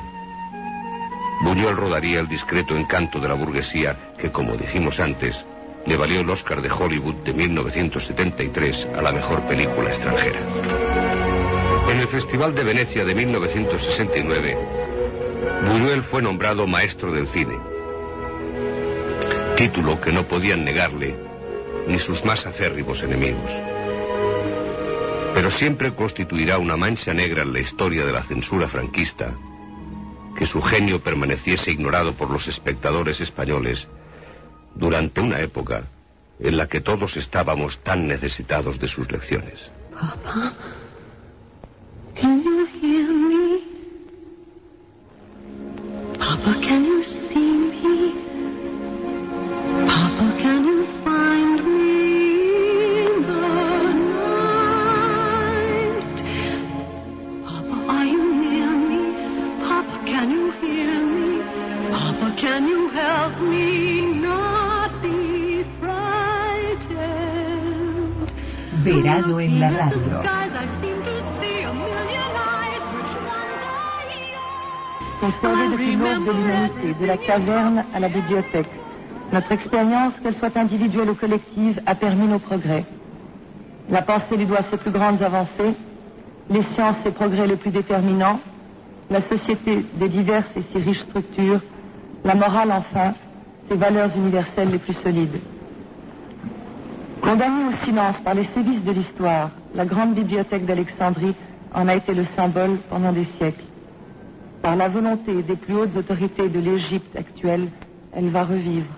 Buñuel 1.41 1.77
rodaría 1.77 2.21
El 2.21 2.29
discreto 2.29 2.77
encanto 2.77 3.19
de 3.19 3.27
la 3.27 3.35
burguesía 3.35 3.97
que, 4.17 4.31
como 4.31 4.57
dijimos 4.57 5.01
antes, 5.01 5.45
le 5.87 5.97
valió 5.97 6.21
el 6.21 6.31
Oscar 6.31 6.63
de 6.63 6.71
Hollywood 6.71 7.17
de 7.25 7.33
1973 7.33 8.91
a 8.97 9.03
la 9.03 9.11
mejor 9.11 9.41
película 9.49 9.89
extranjera. 9.89 10.39
En 11.91 11.99
el 11.99 12.07
Festival 12.07 12.55
de 12.55 12.63
Venecia 12.63 13.05
de 13.05 13.13
1969, 13.13 14.82
Buñuel 15.67 16.03
fue 16.03 16.23
nombrado 16.23 16.67
maestro 16.67 17.13
del 17.13 17.29
cine, 17.29 17.59
título 19.57 20.01
que 20.01 20.13
no 20.13 20.25
podían 20.25 20.65
negarle 20.65 21.15
ni 21.87 21.99
sus 21.99 22.25
más 22.25 22.47
acérrimos 22.47 23.03
enemigos. 23.03 23.51
Pero 25.35 25.51
siempre 25.51 25.93
constituirá 25.93 26.59
una 26.59 26.77
mancha 26.77 27.15
negra 27.15 27.43
en 27.43 27.53
la 27.53 27.61
historia 27.61 28.05
de 28.05 28.13
la 28.13 28.23
censura 28.23 28.69
franquista 28.69 29.33
que 30.37 30.47
su 30.47 30.61
genio 30.63 31.01
permaneciese 31.01 31.71
ignorado 31.71 32.15
por 32.15 32.31
los 32.31 32.49
espectadores 32.49 33.21
españoles 33.21 33.89
durante 34.75 35.21
una 35.21 35.41
época 35.41 35.85
en 36.41 36.57
la 36.57 36.69
que 36.69 36.81
todos 36.81 37.17
estábamos 37.17 37.79
tan 37.79 38.09
necesitados 38.09 38.81
de 38.81 38.89
sus 38.89 39.11
lecciones. 39.13 39.71
Papa, 39.93 40.55
Papa, 46.45 46.61
can 46.61 46.85
you 46.85 47.05
see 47.05 47.53
me? 47.71 48.15
Papa, 49.87 50.27
can 50.39 50.65
you 50.67 50.85
find 51.05 51.65
me 51.65 53.07
in 53.07 53.23
the 53.29 53.93
night? 55.03 56.19
Papa, 57.47 57.77
are 57.97 58.05
you 58.07 58.23
near 58.43 58.71
me? 58.91 59.03
Papa, 59.69 59.97
can 60.05 60.31
you 60.31 60.51
hear 60.63 60.95
me? 61.17 61.31
Papa, 61.91 62.29
can 62.37 62.67
you 62.67 62.89
help 62.91 63.35
me 63.41 63.67
not 64.15 64.91
be 65.03 65.63
frightened? 65.79 66.83
Verano 68.85 69.39
en 69.39 69.61
la 69.61 69.69
radio. 69.71 70.42
Service 75.31 75.71
depuis 75.71 75.97
l'aube 75.97 76.27
de 76.27 76.33
l'humanité, 76.33 76.95
de 77.01 77.07
la 77.07 77.17
caverne 77.17 77.85
à 77.95 78.01
la 78.01 78.09
bibliothèque. 78.09 78.71
Notre 79.33 79.53
expérience, 79.53 80.13
qu'elle 80.23 80.35
soit 80.37 80.57
individuelle 80.57 81.11
ou 81.11 81.15
collective, 81.15 81.81
a 81.87 81.95
permis 81.95 82.27
nos 82.27 82.39
progrès. 82.39 82.85
La 83.91 84.03
pensée 84.03 84.37
lui 84.37 84.47
doit 84.47 84.63
ses 84.71 84.77
plus 84.77 84.91
grandes 84.91 85.23
avancées, 85.23 85.75
les 86.51 86.63
sciences 86.75 86.97
ses 87.05 87.11
progrès 87.13 87.47
les 87.47 87.57
plus 87.57 87.71
déterminants, 87.71 88.41
la 89.11 89.23
société 89.23 89.85
des 89.95 90.09
diverses 90.09 90.51
et 90.57 90.63
si 90.73 90.83
riches 90.83 91.03
structures 91.03 91.61
La 92.25 92.35
morale, 92.35 92.71
enfin, 92.71 93.15
ses 93.69 93.77
valeurs 93.77 94.11
universelles 94.17 94.71
les 94.71 94.79
plus 94.79 94.95
solides. 94.95 95.41
Condamnée 97.21 97.65
au 97.67 97.85
silence 97.85 98.17
par 98.25 98.35
les 98.35 98.47
sévices 98.55 98.85
de 98.85 98.93
l'histoire, 98.93 99.51
la 99.75 99.85
grande 99.85 100.15
bibliothèque 100.15 100.65
d'Alexandrie 100.65 101.35
en 101.75 101.89
a 101.89 101.97
été 101.97 102.15
le 102.15 102.25
symbole 102.37 102.79
pendant 102.91 103.13
des 103.13 103.27
siècles. 103.39 103.65
Par 104.63 104.77
la 104.77 104.89
volonté 104.89 105.43
des 105.43 105.57
plus 105.57 105.75
hautes 105.75 105.97
autorités 105.97 106.49
de 106.49 106.61
l'Égypte 106.61 107.17
actuelle, 107.17 107.69
elle 108.15 108.31
va 108.31 108.45
revivre. 108.45 108.95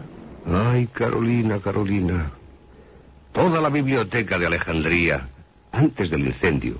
Ay, 0.47 0.87
Carolina, 0.89 1.59
Carolina. 1.59 2.31
Toda 3.33 3.63
la 3.63 3.71
biblioteca 3.71 4.39
de 4.39 4.47
Alejandría, 4.47 5.27
antes 5.73 6.11
del 6.11 6.27
incendio, 6.27 6.79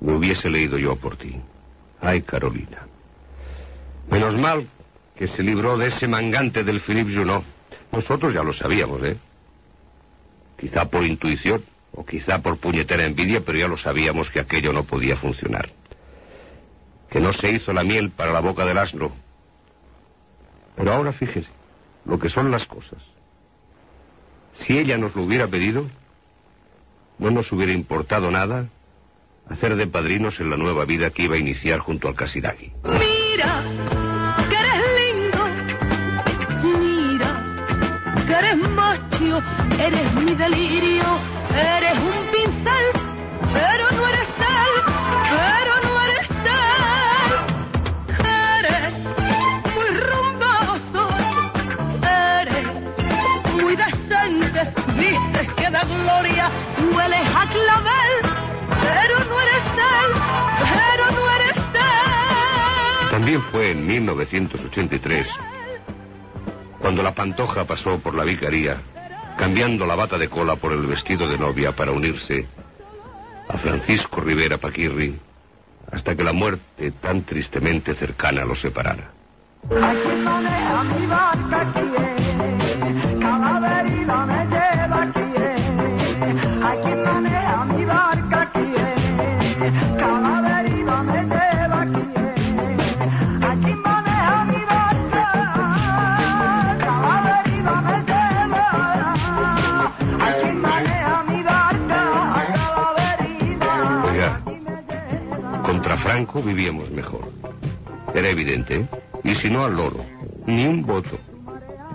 lo 0.00 0.16
hubiese 0.16 0.48
leído 0.48 0.78
yo 0.78 0.94
por 0.94 1.16
ti. 1.16 1.34
Ay, 2.00 2.22
Carolina. 2.22 2.86
Menos 4.08 4.36
mal 4.36 4.64
que 5.16 5.26
se 5.26 5.42
libró 5.42 5.76
de 5.76 5.88
ese 5.88 6.06
mangante 6.06 6.62
del 6.62 6.78
Philippe 6.78 7.12
Junot. 7.12 7.42
Nosotros 7.90 8.32
ya 8.32 8.44
lo 8.44 8.52
sabíamos, 8.52 9.02
¿eh? 9.02 9.16
Quizá 10.56 10.88
por 10.88 11.04
intuición 11.04 11.64
o 11.92 12.06
quizá 12.06 12.40
por 12.40 12.58
puñetera 12.58 13.04
envidia, 13.04 13.40
pero 13.40 13.58
ya 13.58 13.66
lo 13.66 13.76
sabíamos 13.76 14.30
que 14.30 14.38
aquello 14.38 14.72
no 14.72 14.84
podía 14.84 15.16
funcionar. 15.16 15.68
Que 17.10 17.20
no 17.20 17.32
se 17.32 17.50
hizo 17.50 17.72
la 17.72 17.82
miel 17.82 18.10
para 18.10 18.32
la 18.32 18.40
boca 18.40 18.64
del 18.64 18.78
asno. 18.78 19.10
Pero 20.76 20.92
ahora 20.92 21.12
fíjese 21.12 21.50
lo 22.04 22.18
que 22.18 22.28
son 22.28 22.50
las 22.50 22.66
cosas. 22.66 22.98
Si 24.54 24.78
ella 24.78 24.96
nos 24.98 25.14
lo 25.14 25.22
hubiera 25.22 25.46
pedido, 25.46 25.86
no 27.18 27.30
nos 27.30 27.50
hubiera 27.52 27.72
importado 27.72 28.30
nada 28.30 28.66
hacer 29.48 29.76
de 29.76 29.86
padrinos 29.86 30.40
en 30.40 30.50
la 30.50 30.56
nueva 30.56 30.84
vida 30.84 31.10
que 31.10 31.24
iba 31.24 31.34
a 31.34 31.38
iniciar 31.38 31.80
junto 31.80 32.08
al 32.08 32.14
Casiraghi. 32.14 32.72
Mira, 32.84 33.64
que 34.48 34.56
eres 34.56 34.82
lindo. 35.00 35.38
Mira, 36.78 37.44
que 38.26 38.32
eres 38.32 38.56
macho. 38.70 39.42
Eres 39.80 40.14
mi 40.14 40.34
delirio. 40.34 41.04
Eres 41.50 41.98
un 41.98 42.26
pincel, 42.32 42.86
da 55.70 55.84
gloria. 55.84 56.50
Hueles 56.94 57.26
a 57.34 57.48
clavel. 57.48 58.12
Pero 58.68 59.18
no 59.28 59.40
eres 59.40 59.64
él. 59.96 60.10
Pero 60.74 61.10
no 61.10 61.30
eres 61.30 61.56
él. 61.56 63.10
También 63.10 63.42
fue 63.42 63.70
en 63.72 63.86
1983 63.86 65.28
cuando 66.80 67.02
la 67.02 67.14
pantoja 67.14 67.64
pasó 67.64 67.98
por 67.98 68.14
la 68.14 68.24
vicaría, 68.24 68.76
cambiando 69.36 69.86
la 69.86 69.94
bata 69.94 70.18
de 70.18 70.28
cola 70.28 70.56
por 70.56 70.72
el 70.72 70.86
vestido 70.86 71.28
de 71.28 71.38
novia 71.38 71.72
para 71.72 71.92
unirse 71.92 72.46
a 73.48 73.58
Francisco 73.58 74.20
Rivera 74.20 74.58
Paquirri, 74.58 75.18
hasta 75.92 76.16
que 76.16 76.24
la 76.24 76.32
muerte 76.32 76.92
tan 76.92 77.22
tristemente 77.22 77.94
cercana 77.94 78.44
los 78.44 78.60
separara. 78.60 79.10
Mi 80.98 81.06
Vivíamos 106.26 106.90
mejor. 106.90 107.30
Era 108.14 108.28
evidente. 108.28 108.86
Y 109.24 109.34
si 109.34 109.50
no 109.50 109.64
al 109.64 109.76
loro, 109.76 110.04
ni 110.46 110.66
un 110.66 110.84
voto, 110.84 111.18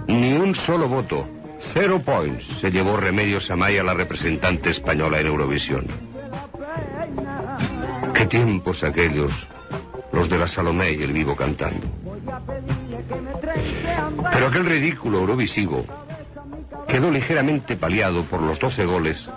ni 0.08 0.34
un 0.34 0.56
solo 0.56 0.88
voto. 0.88 1.28
Cero 1.60 2.02
points 2.04 2.46
se 2.60 2.72
llevó 2.72 2.98
Remedios 2.98 3.50
Amaya, 3.50 3.84
la 3.84 3.94
representante 3.94 4.70
española 4.70 5.20
en 5.20 5.28
Eurovisión. 5.28 5.88
Qué 8.14 8.26
tiempos 8.26 8.84
aquellos, 8.84 9.48
los 10.12 10.30
de 10.30 10.38
la 10.38 10.48
Salomé 10.48 10.92
y 10.94 11.04
el 11.04 11.14
vivo 11.14 11.36
cantando. 11.36 11.86
Pero 14.32 14.48
aquel 14.48 14.66
ridículo 14.66 15.20
eurovisivo 15.20 15.86
quedó 16.88 17.12
ligeramente 17.12 17.76
paliado 17.76 18.24
por 18.24 18.42
los 18.42 18.60
12 18.60 18.86
goles 18.86 19.30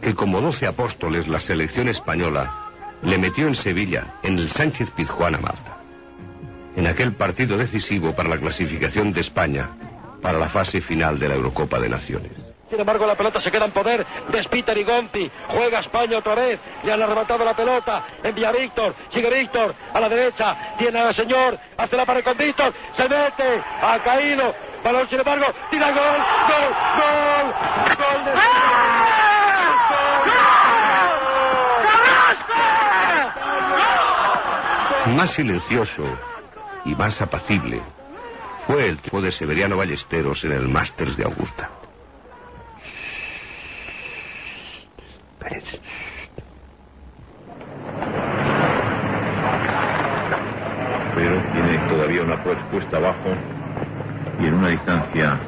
que 0.00 0.14
como 0.14 0.40
12 0.40 0.66
apóstoles 0.66 1.28
la 1.28 1.40
selección 1.40 1.88
española 1.88 2.67
le 3.02 3.18
metió 3.18 3.46
en 3.46 3.54
Sevilla, 3.54 4.14
en 4.22 4.38
el 4.38 4.50
Sánchez 4.50 4.90
Pizjuán 4.90 5.34
a 5.34 5.38
Malta 5.38 5.78
en 6.78 6.86
aquel 6.86 7.12
partido 7.12 7.58
decisivo 7.58 8.14
para 8.14 8.28
la 8.28 8.38
clasificación 8.38 9.12
de 9.12 9.20
España 9.20 9.68
para 10.22 10.38
la 10.38 10.48
fase 10.48 10.80
final 10.80 11.18
de 11.18 11.28
la 11.28 11.34
Eurocopa 11.34 11.80
de 11.80 11.88
Naciones. 11.88 12.30
Sin 12.70 12.78
embargo, 12.78 13.04
la 13.04 13.16
pelota 13.16 13.40
se 13.40 13.50
queda 13.50 13.64
en 13.64 13.72
poder 13.72 14.06
de 14.28 14.42
Spiter 14.44 14.78
y 14.78 14.84
Gonti. 14.84 15.28
Juega 15.48 15.80
España 15.80 16.18
otra 16.18 16.36
vez. 16.36 16.60
Le 16.84 16.92
han 16.92 17.02
arrebatado 17.02 17.44
la 17.44 17.54
pelota. 17.54 18.04
Envía 18.22 18.52
Víctor. 18.52 18.94
Sigue 19.12 19.30
Víctor. 19.30 19.74
A 19.92 19.98
la 19.98 20.08
derecha. 20.08 20.76
Tiene 20.78 21.00
al 21.00 21.14
señor. 21.14 21.58
Hace 21.76 21.96
la 21.96 22.04
pared 22.04 22.22
con 22.22 22.36
Víctor. 22.36 22.72
Se 22.94 23.08
mete. 23.08 23.62
Ha 23.82 23.98
caído. 24.04 24.54
Balón, 24.84 25.08
sin 25.08 25.18
embargo. 25.18 25.46
Tira 25.70 25.86
gol. 25.86 26.02
Gol. 26.48 26.74
Gol. 26.98 27.96
Gol 27.96 28.24
de... 28.24 28.97
Más 35.16 35.30
silencioso 35.30 36.04
y 36.84 36.94
más 36.94 37.20
apacible 37.20 37.80
fue 38.66 38.88
el 38.88 38.98
tipo 38.98 39.20
de 39.20 39.32
Severiano 39.32 39.76
Ballesteros 39.76 40.44
en 40.44 40.52
el 40.52 40.68
Masters 40.68 41.16
de 41.16 41.24
Augusta. 41.24 41.70
Pero 51.14 51.42
tiene 51.52 51.78
todavía 51.88 52.22
una 52.22 52.36
proa 52.42 52.54
expuesta 52.54 52.96
abajo 52.98 53.34
y 54.40 54.46
en 54.46 54.54
una 54.54 54.68
distancia 54.68 55.38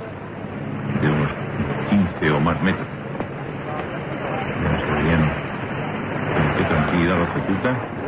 de 1.00 1.08
unos 1.08 1.30
15 2.18 2.30
o 2.32 2.40
más 2.40 2.60
metros. 2.62 2.86
No 4.62 4.80
sé 4.80 5.02
bien 5.02 5.20
con 6.34 6.56
qué 6.56 6.64
tranquilidad 6.64 7.18
lo 7.18 7.24
ejecuta. 7.24 7.99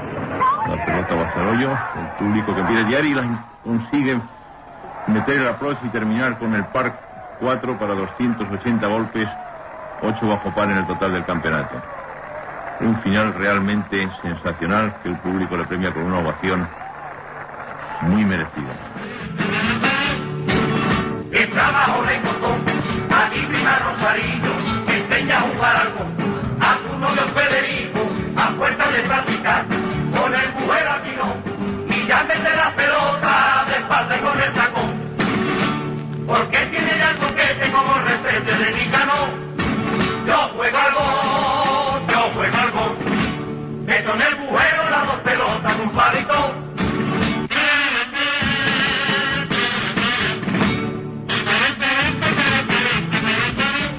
La 0.69 0.77
pelota 0.77 1.15
va 1.17 1.25
hacia 1.25 1.43
el 1.43 1.49
hoyo, 1.49 1.71
el 1.97 2.07
público 2.19 2.55
que 2.55 2.61
empieza 2.61 2.83
a 2.83 2.89
llegar 2.89 3.05
y 3.05 3.15
la 3.15 3.25
consigue 3.65 4.19
meter 5.07 5.39
el 5.39 5.49
approach 5.49 5.79
y 5.85 5.89
terminar 5.89 6.39
con 6.39 6.55
el 6.55 6.65
par 6.65 6.93
4 7.41 7.77
para 7.77 7.95
280 7.95 8.87
golpes, 8.87 9.29
8 10.03 10.29
bajo 10.29 10.51
par 10.51 10.71
en 10.71 10.79
el 10.79 10.87
total 10.87 11.13
del 11.13 11.25
campeonato. 11.25 11.77
Un 12.81 12.97
final 13.01 13.35
realmente 13.35 14.09
sensacional 14.23 14.93
que 15.03 15.09
el 15.09 15.17
público 15.17 15.57
le 15.57 15.65
premia 15.65 15.93
con 15.93 16.05
una 16.05 16.19
ovación 16.19 16.67
muy 18.03 18.25
merecida. 18.25 18.73
Con 30.67 30.89
aquí 30.89 31.13
no, 31.17 31.95
y 31.95 32.07
ya 32.07 32.25
mete 32.25 32.57
la 32.57 32.71
pelota 32.75 33.65
de 33.69 33.77
espalda 33.77 34.19
con 34.21 34.41
el 34.41 34.53
tacón. 34.53 34.91
Porque 36.27 36.59
tiene 36.67 36.99
ya 36.99 37.11
el 37.11 37.17
toquete 37.17 37.71
como 37.73 37.99
retrete 37.99 38.65
de 38.65 38.73
Nicano. 38.73 39.13
Yo 40.27 40.37
juego 40.55 40.79
al 40.79 40.95
gol, 40.95 42.03
yo 42.09 42.21
juego 42.35 42.57
al 42.57 42.71
gol. 42.71 42.97
Meto 43.87 44.15
en 44.15 44.23
el 44.23 44.35
bujero 44.37 44.91
las 44.91 45.07
dos 45.07 45.17
pelotas, 45.17 45.77
un 45.81 45.91
palito. 45.91 46.55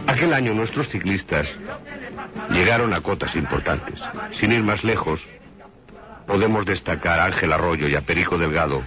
Aquel 0.07 0.33
año 0.33 0.53
nuestros 0.53 0.87
ciclistas 0.87 1.47
llegaron 2.49 2.93
a 2.93 3.01
cotas 3.01 3.35
importantes. 3.35 3.99
Sin 4.31 4.51
ir 4.51 4.63
más 4.63 4.83
lejos, 4.83 5.21
podemos 6.27 6.65
destacar 6.65 7.19
a 7.19 7.25
Ángel 7.25 7.53
Arroyo 7.53 7.87
y 7.87 7.95
a 7.95 8.01
Perico 8.01 8.37
Delgado 8.37 8.83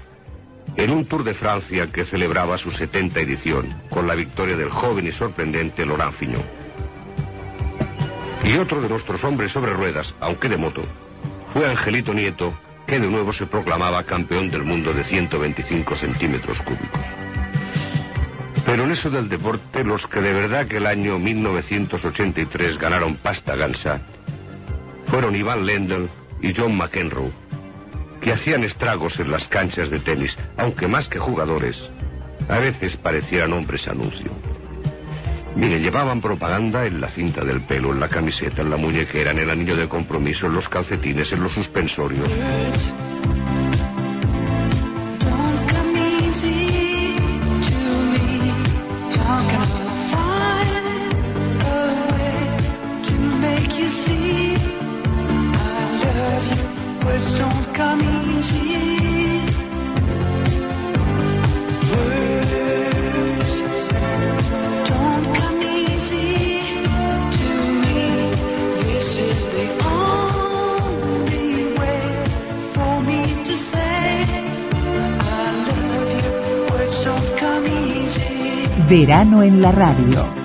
en 0.77 0.91
un 0.91 1.07
Tour 1.07 1.25
de 1.25 1.35
Francia 1.35 1.87
que 1.91 2.05
celebraba 2.05 2.59
su 2.59 2.71
70 2.71 3.21
edición 3.21 3.83
con 3.89 4.07
la 4.07 4.15
victoria 4.15 4.57
del 4.57 4.71
joven 4.71 5.07
y 5.07 5.13
sorprendente 5.13 5.87
Laurent 5.87 6.13
Fignon. 6.13 6.43
Y 8.45 8.59
otro 8.59 8.81
de 8.81 8.89
nuestros 8.89 9.25
hombres 9.25 9.53
sobre 9.53 9.73
ruedas, 9.73 10.15
aunque 10.21 10.49
de 10.49 10.57
moto, 10.57 10.85
fue 11.53 11.69
Angelito 11.69 12.13
Nieto, 12.13 12.53
que 12.87 13.01
de 13.01 13.09
nuevo 13.09 13.33
se 13.33 13.47
proclamaba 13.47 14.05
campeón 14.05 14.51
del 14.51 14.63
mundo 14.63 14.93
de 14.93 15.03
125 15.03 15.97
centímetros 15.97 16.61
cúbicos. 16.63 17.01
Pero 18.65 18.85
en 18.85 18.91
eso 18.91 19.11
del 19.11 19.29
deporte, 19.29 19.85
los 19.85 20.07
que 20.07 20.21
de 20.21 20.33
verdad 20.33 20.67
que 20.67 20.77
el 20.77 20.87
año 20.87 21.19
1983 21.19 22.79
ganaron 22.79 23.17
pasta 23.17 23.57
gansa 23.57 24.01
fueron 25.07 25.37
Iván 25.37 25.67
Lendl 25.67 26.09
y 26.41 26.55
John 26.55 26.77
McEnroe, 26.77 27.31
que 28.21 28.33
hacían 28.33 28.65
estragos 28.65 29.21
en 29.21 29.31
las 29.31 29.49
canchas 29.49 29.91
de 29.91 29.99
tenis, 29.99 30.39
aunque 30.57 30.89
más 30.89 31.09
que 31.09 31.19
jugadores, 31.19 31.91
a 32.49 32.59
veces 32.59 32.97
parecieran 32.97 33.53
hombres 33.53 33.89
anuncio. 33.89 34.31
Mire, 35.55 35.81
llevaban 35.81 36.21
propaganda 36.21 36.85
en 36.85 37.01
la 37.01 37.09
cinta 37.09 37.43
del 37.43 37.63
pelo, 37.63 37.93
en 37.93 38.01
la 38.01 38.09
camiseta, 38.09 38.61
en 38.61 38.71
la 38.71 38.77
muñequera, 38.77 39.31
en 39.31 39.39
el 39.39 39.51
anillo 39.51 39.77
de 39.77 39.89
compromiso, 39.89 40.47
en 40.47 40.55
los 40.55 40.69
calcetines, 40.69 41.33
en 41.33 41.43
los 41.43 41.53
suspensorios. 41.53 42.31
Verano 78.89 79.43
en 79.43 79.61
la 79.61 79.73
radio. 79.73 80.36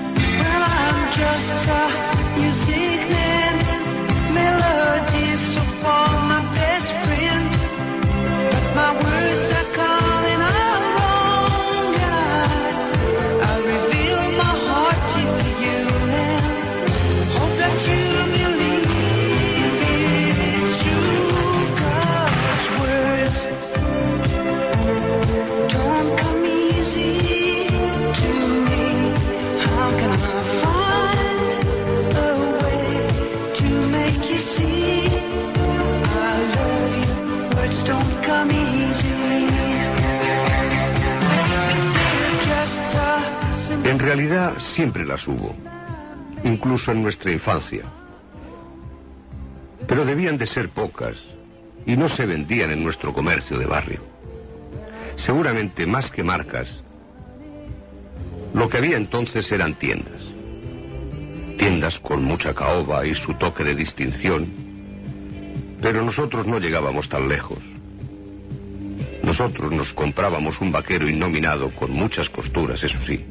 Siempre 44.81 45.05
las 45.05 45.27
hubo, 45.27 45.55
incluso 46.43 46.91
en 46.91 47.03
nuestra 47.03 47.31
infancia. 47.31 47.83
Pero 49.87 50.05
debían 50.05 50.39
de 50.39 50.47
ser 50.47 50.69
pocas 50.69 51.23
y 51.85 51.95
no 51.95 52.09
se 52.09 52.25
vendían 52.25 52.71
en 52.71 52.83
nuestro 52.83 53.13
comercio 53.13 53.59
de 53.59 53.67
barrio. 53.67 53.99
Seguramente 55.17 55.85
más 55.85 56.09
que 56.09 56.23
marcas, 56.23 56.81
lo 58.55 58.69
que 58.69 58.77
había 58.77 58.97
entonces 58.97 59.51
eran 59.51 59.75
tiendas. 59.75 60.23
Tiendas 61.59 61.99
con 61.99 62.23
mucha 62.23 62.55
caoba 62.55 63.05
y 63.05 63.13
su 63.13 63.35
toque 63.35 63.63
de 63.63 63.75
distinción, 63.75 64.47
pero 65.79 66.01
nosotros 66.01 66.47
no 66.47 66.57
llegábamos 66.57 67.07
tan 67.07 67.29
lejos. 67.29 67.59
Nosotros 69.21 69.71
nos 69.71 69.93
comprábamos 69.93 70.59
un 70.59 70.71
vaquero 70.71 71.07
innominado 71.07 71.69
con 71.69 71.91
muchas 71.91 72.31
costuras, 72.31 72.83
eso 72.83 72.97
sí. 73.05 73.23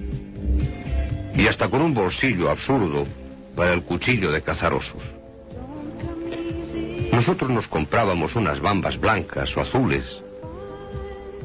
Y 1.35 1.47
hasta 1.47 1.69
con 1.69 1.83
un 1.83 1.95
bolsillo 1.95 2.51
absurdo 2.51 3.07
para 3.55 3.73
el 3.73 3.83
cuchillo 3.83 4.31
de 4.31 4.43
cazar 4.43 4.73
osos. 4.73 5.03
Nosotros 7.13 7.51
nos 7.51 7.69
comprábamos 7.69 8.37
unas 8.37 8.61
bambas 8.61 8.99
blancas 8.99 9.57
o 9.57 9.61
azules, 9.61 10.23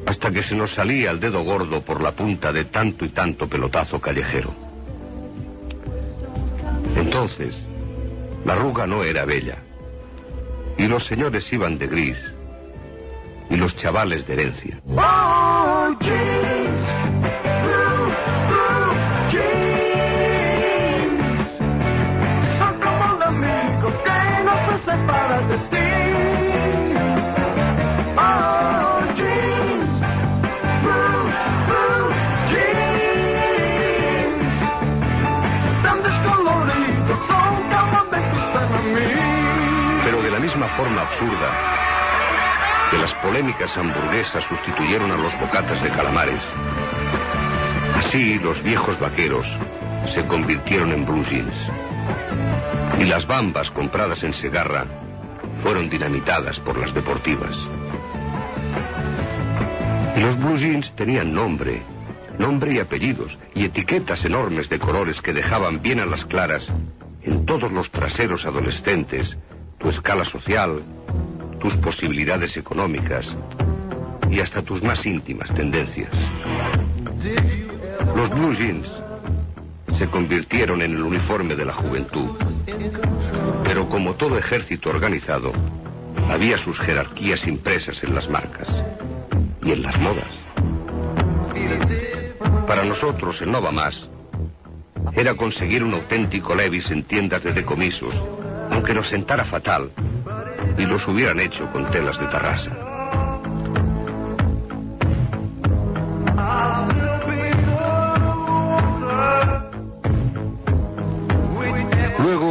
hasta 0.06 0.32
que 0.32 0.44
se 0.44 0.56
nos 0.56 0.72
salía 0.72 1.12
el 1.12 1.20
dedo 1.20 1.44
gordo 1.44 1.82
por 1.82 2.02
la 2.02 2.12
punta 2.12 2.54
de 2.54 2.66
tanto 2.66 3.06
y 3.06 3.10
tanto 3.10 3.48
pelotazo 3.48 4.00
callejero. 4.00 4.54
Entonces, 6.96 7.58
la 8.46 8.54
arruga 8.54 8.86
no 8.88 9.04
era 9.04 9.26
bella, 9.26 9.58
y 10.78 10.88
los 10.88 11.06
señores 11.06 11.52
iban 11.52 11.78
de 11.78 11.88
gris, 11.88 12.18
y 13.50 13.58
los 13.58 13.76
chavales 13.76 14.26
de 14.28 14.34
herencia. 14.34 14.80
Pero 40.04 40.22
de 40.22 40.32
la 40.32 40.40
misma 40.40 40.68
forma 40.68 41.02
absurda 41.02 41.76
que 42.92 42.98
las 42.98 43.14
polémicas 43.16 43.78
hamburguesas 43.78 44.44
sustituyeron 44.44 45.12
a 45.12 45.18
los 45.18 45.38
bocatas 45.40 45.82
de 45.82 45.90
calamares, 45.90 46.42
así 47.98 48.40
los 48.40 48.62
viejos 48.62 49.00
vaqueros 49.00 49.48
se 50.08 50.26
convirtieron 50.28 50.92
en 50.92 51.06
blue 51.06 51.24
jeans. 51.26 51.56
Y 53.00 53.06
las 53.06 53.26
bambas 53.26 53.72
compradas 53.72 54.24
en 54.24 54.34
Segarra 54.34 54.86
fueron 55.66 55.90
dinamitadas 55.90 56.60
por 56.60 56.78
las 56.78 56.94
deportivas. 56.94 57.58
Y 60.16 60.20
los 60.20 60.38
blue 60.38 60.60
jeans 60.60 60.96
tenían 60.96 61.34
nombre, 61.34 61.82
nombre 62.38 62.76
y 62.76 62.78
apellidos, 62.78 63.40
y 63.56 63.66
etiquetas 63.66 64.24
enormes 64.26 64.70
de 64.70 64.78
colores 64.78 65.24
que 65.24 65.34
dejaban 65.34 65.82
bien 65.82 66.00
a 66.00 66.06
las 66.06 66.24
claras 66.24 66.70
en 67.24 67.48
todos 67.48 67.72
los 67.72 67.90
traseros 67.90 68.46
adolescentes 68.46 69.40
tu 69.80 69.90
escala 69.90 70.24
social, 70.24 70.84
tus 71.60 71.76
posibilidades 71.78 72.58
económicas 72.58 73.36
y 74.30 74.42
hasta 74.42 74.62
tus 74.62 74.84
más 74.84 75.04
íntimas 75.08 75.52
tendencias. 75.52 76.12
Los 78.16 78.30
blue 78.30 78.54
jeans 78.54 79.02
se 79.98 80.08
convirtieron 80.12 80.84
en 80.84 80.92
el 80.92 81.02
uniforme 81.02 81.56
de 81.56 81.66
la 81.66 81.74
juventud, 81.74 82.30
pero 83.66 83.90
como 83.90 84.14
todo 84.14 84.38
ejército 84.38 84.90
organizado, 84.90 85.52
había 86.30 86.58
sus 86.58 86.80
jerarquías 86.80 87.48
impresas 87.48 88.04
en 88.04 88.14
las 88.14 88.30
marcas 88.30 88.68
y 89.64 89.72
en 89.72 89.82
las 89.82 90.00
modas. 90.00 90.46
Para 92.68 92.84
nosotros, 92.84 93.42
el 93.42 93.52
Nova 93.52 93.72
Más 93.72 94.08
era 95.14 95.36
conseguir 95.36 95.84
un 95.84 95.94
auténtico 95.94 96.56
Levis 96.56 96.92
en 96.92 97.04
tiendas 97.04 97.44
de 97.44 97.54
decomisos, 97.54 98.14
aunque 98.72 98.94
nos 98.94 99.08
sentara 99.08 99.46
fatal 99.46 99.92
y 100.78 100.86
los 100.86 101.08
hubieran 101.08 101.40
hecho 101.40 101.72
con 101.72 101.90
telas 101.92 102.20
de 102.20 102.26
tarrasa. 102.28 102.85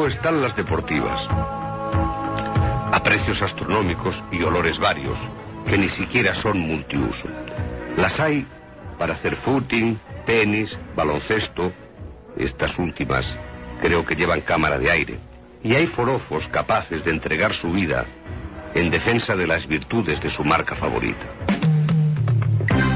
Están 0.07 0.43
las 0.43 0.55
deportivas, 0.55 1.27
a 1.31 3.01
precios 3.03 3.41
astronómicos 3.41 4.23
y 4.31 4.43
olores 4.43 4.79
varios, 4.79 5.19
que 5.67 5.79
ni 5.79 5.89
siquiera 5.89 6.35
son 6.35 6.59
multiuso. 6.59 7.29
Las 7.97 8.21
hay 8.21 8.47
para 8.99 9.15
hacer 9.15 9.35
footing, 9.35 9.99
tenis, 10.27 10.79
baloncesto, 10.95 11.73
estas 12.37 12.79
últimas 12.79 13.37
creo 13.81 14.05
que 14.05 14.15
llevan 14.15 14.43
cámara 14.43 14.79
de 14.79 14.91
aire. 14.91 15.19
Y 15.63 15.75
hay 15.75 15.87
forofos 15.87 16.49
capaces 16.49 17.03
de 17.05 17.11
entregar 17.11 17.55
su 17.55 17.73
vida 17.73 18.05
en 18.75 18.91
defensa 18.91 19.37
de 19.37 19.47
las 19.47 19.67
virtudes 19.67 20.21
de 20.21 20.29
su 20.29 20.45
marca 20.45 20.77
favorita. 20.77 21.25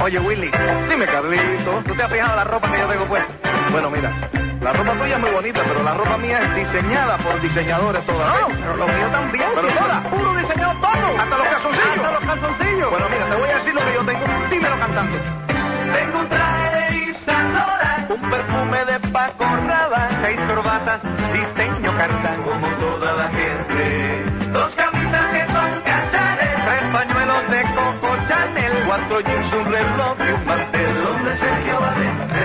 Oye, 0.03 0.19
Willy, 0.19 0.51
dime, 0.91 1.07
Carlito, 1.07 1.83
¿tú 1.87 1.95
te 1.95 2.03
has 2.03 2.13
fijado 2.13 2.37
la 2.37 2.45
ropa 2.45 2.71
que 2.71 2.79
yo 2.79 2.87
tengo 2.87 3.05
puesta? 3.07 3.33
Bueno, 3.71 3.91
mira, 3.91 4.31
la 4.61 4.73
ropa 4.73 4.93
tuya 4.93 5.15
es 5.15 5.21
muy 5.21 5.31
bonita, 5.31 5.61
pero 5.67 5.83
la 5.83 5.95
ropa 5.95 6.17
mía 6.19 6.41
es 6.43 6.55
diseñada 6.55 7.17
por 7.19 7.41
diseñadores 7.41 8.05
todas. 8.07 8.41
No, 8.41 8.49
pero 8.49 8.77
lo 8.77 8.87
mío 8.87 9.09
también. 9.13 9.45
Pero 9.55 9.69
todas, 9.69 10.07
puro 10.07 10.35
diseñado 10.35 10.73
todo. 10.81 11.09
Hasta 11.19 11.37
los 11.39 11.47
calzoncillos. 11.49 11.97
Hasta 11.97 12.11
los 12.13 12.21
calzoncillos. 12.21 12.91
Bueno, 12.91 13.07
mira, 13.11 13.27
te 13.27 13.37
voy 13.37 13.51
a 13.51 13.55
decir 13.55 13.75
lo 13.75 13.81
que 13.81 13.95
yo 13.95 14.03
tengo. 14.05 14.27
Dímelo 14.51 14.79
cantando. 14.79 15.17
Tengo 15.49 16.19
un 16.19 16.29
traje 16.29 16.67
de 16.75 16.99
Yves 16.99 17.17
Saint 17.25 17.55
Laurent. 17.55 18.11
Un 18.11 18.31
perfume 18.31 18.85
de 18.85 19.01
Paco 19.09 19.45
Rabanne, 19.45 20.19
seis 20.23 20.41
corbatas, 20.49 21.01
diseño 21.33 21.97
cartán. 21.97 22.43
Como 22.43 22.69
toda 22.83 23.13
la 23.15 23.29
gente. 23.29 24.25
Dos 24.53 24.75
camisas 24.75 25.27
que 25.33 25.45
son 25.47 25.71
cachares. 25.87 26.55
Tres 26.67 26.85
pañuelos 26.93 27.51
de 27.51 27.63
Coco 27.63 28.17
Chanel. 28.29 28.73
Cuatro 28.87 29.21
jeans, 29.21 29.53
un 29.53 29.65
reloj 29.73 30.17
y 30.19 30.33
un 30.33 30.47
mantel. 30.47 30.91
Son 31.03 31.25
de 31.25 31.39
Sergio 31.39 31.81
Valente. 31.81 32.38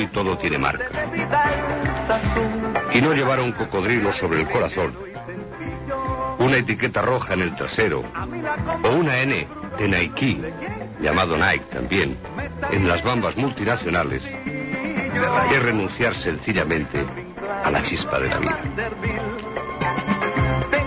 Hoy 0.00 0.06
todo 0.06 0.38
tiene 0.38 0.56
marca. 0.56 0.86
Y 2.90 3.02
no 3.02 3.12
llevar 3.12 3.38
un 3.38 3.52
cocodrilo 3.52 4.14
sobre 4.14 4.40
el 4.40 4.48
corazón, 4.48 4.94
una 6.38 6.56
etiqueta 6.56 7.02
roja 7.02 7.34
en 7.34 7.42
el 7.42 7.54
trasero 7.54 8.02
o 8.82 8.88
una 8.88 9.18
N 9.18 9.46
de 9.76 9.88
Nike, 9.88 10.38
llamado 11.02 11.36
Nike 11.36 11.66
también, 11.70 12.16
en 12.70 12.88
las 12.88 13.04
bambas 13.04 13.36
multinacionales, 13.36 14.22
es 14.24 15.62
renunciar 15.62 16.14
sencillamente 16.14 17.04
a 17.62 17.70
la 17.70 17.82
chispa 17.82 18.18
de 18.20 18.28
la 18.30 18.38
vida. 18.38 18.58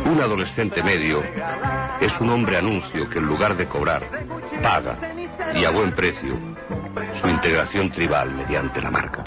Un 0.06 0.22
adolescente 0.22 0.82
medio 0.82 1.22
es 2.02 2.20
un 2.20 2.32
hombre 2.32 2.58
anuncio 2.58 3.08
que 3.12 3.20
en 3.20 3.28
lugar 3.28 3.58
de 3.58 3.68
cobrar, 3.68 4.02
paga 4.64 4.98
y 5.54 5.66
a 5.66 5.70
buen 5.70 5.92
precio 5.92 6.36
su 7.24 7.30
integración 7.30 7.90
tribal 7.90 8.30
mediante 8.36 8.82
la 8.82 8.92
marca. 8.92 9.24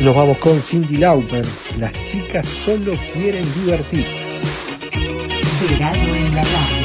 Nos 0.00 0.16
vamos 0.16 0.36
con 0.38 0.60
Cindy 0.60 0.96
Lauper. 0.96 1.46
Las 1.78 1.92
chicas 2.06 2.44
solo 2.44 2.94
quieren 3.12 3.44
divertirse. 3.54 4.24
Verano 5.70 6.14
en 6.14 6.34
la 6.34 6.42
radio. 6.42 6.77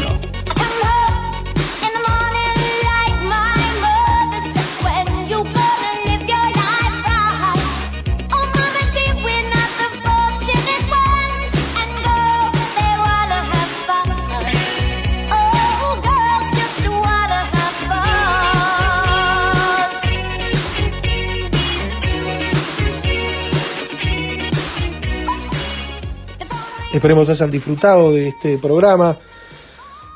Esperemos 27.04 27.30
hayan 27.30 27.51
disfrutado 27.51 28.14
de 28.14 28.30
este 28.30 28.58
programa. 28.58 29.18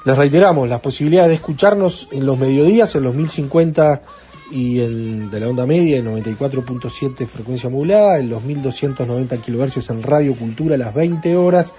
Les 0.06 0.18
reiteramos 0.18 0.70
las 0.70 0.80
posibilidades 0.80 1.28
de 1.28 1.36
escucharnos 1.36 2.08
en 2.14 2.26
los 2.26 2.40
mediodías, 2.40 2.96
en 2.96 3.04
los 3.04 3.14
1050 3.14 4.04
y 4.52 4.80
en, 4.80 5.30
de 5.30 5.38
la 5.42 5.50
onda 5.50 5.66
media, 5.66 5.98
en 5.98 6.06
94.7 6.06 7.28
frecuencia 7.28 7.70
modulada, 7.70 8.20
en 8.20 8.30
los 8.30 8.42
1290 8.42 9.36
kHz 9.36 9.90
en 9.90 10.02
Radio 10.02 10.34
Cultura 10.34 10.76
a 10.76 10.78
las 10.78 10.94
20 10.94 11.36
horas, 11.36 11.76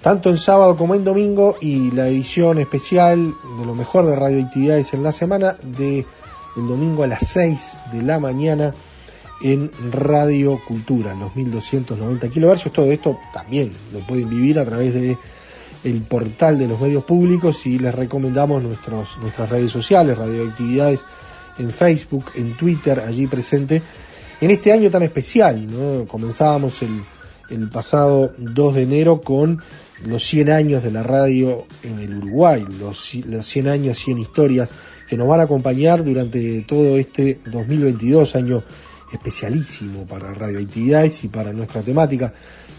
tanto 0.00 0.30
en 0.30 0.38
sábado 0.38 0.76
como 0.76 0.94
en 0.94 1.02
domingo, 1.02 1.56
y 1.60 1.90
la 1.90 2.06
edición 2.06 2.60
especial 2.60 3.34
de 3.58 3.66
lo 3.66 3.74
mejor 3.74 4.06
de 4.06 4.14
radioactividades 4.14 4.94
en 4.94 5.02
la 5.02 5.10
semana, 5.10 5.56
de 5.60 6.06
el 6.56 6.68
domingo 6.68 7.02
a 7.02 7.08
las 7.08 7.26
6 7.26 7.78
de 7.92 8.02
la 8.02 8.20
mañana 8.20 8.74
en 9.42 9.70
Radio 9.90 10.60
Cultura, 10.66 11.14
los 11.14 11.34
1290 11.34 12.28
kHz. 12.28 12.72
Todo 12.72 12.92
esto 12.92 13.18
también 13.32 13.72
lo 13.92 14.06
pueden 14.06 14.28
vivir 14.28 14.58
a 14.58 14.64
través 14.64 14.94
de 14.94 15.16
el 15.82 16.02
portal 16.02 16.58
de 16.58 16.68
los 16.68 16.80
medios 16.80 17.04
públicos 17.04 17.64
y 17.66 17.78
les 17.78 17.94
recomendamos 17.94 18.62
nuestros, 18.62 19.16
nuestras 19.18 19.48
redes 19.48 19.72
sociales, 19.72 20.18
radioactividades 20.18 21.06
en 21.58 21.70
Facebook, 21.70 22.26
en 22.34 22.56
Twitter, 22.56 23.00
allí 23.00 23.26
presente. 23.26 23.82
En 24.40 24.50
este 24.50 24.72
año 24.72 24.90
tan 24.90 25.02
especial, 25.02 25.66
¿no? 25.66 26.06
comenzábamos 26.06 26.82
el, 26.82 27.02
el 27.50 27.68
pasado 27.68 28.32
2 28.38 28.74
de 28.74 28.82
enero 28.82 29.20
con 29.20 29.62
los 30.04 30.24
100 30.24 30.50
años 30.50 30.82
de 30.82 30.90
la 30.90 31.02
radio 31.02 31.66
en 31.82 31.98
el 31.98 32.16
Uruguay, 32.18 32.64
los, 32.78 33.14
los 33.26 33.46
100 33.46 33.68
años, 33.68 33.98
100 33.98 34.18
historias 34.18 34.72
que 35.08 35.16
nos 35.16 35.28
van 35.28 35.40
a 35.40 35.44
acompañar 35.44 36.04
durante 36.04 36.60
todo 36.62 36.96
este 36.96 37.40
2022, 37.46 38.36
año 38.36 38.62
especialísimo 39.12 40.06
para 40.06 40.32
radioactividades 40.32 41.24
y 41.24 41.28
para 41.28 41.52
nuestra 41.52 41.82
temática 41.82 42.32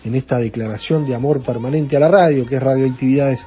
en 0.04 0.16
esta 0.16 0.38
declaración 0.38 1.06
de 1.06 1.16
amor 1.16 1.42
permanente 1.42 1.98
a 1.98 2.00
la 2.00 2.08
radio, 2.08 2.46
que 2.46 2.56
es 2.56 2.64
radioactividades 2.64 3.46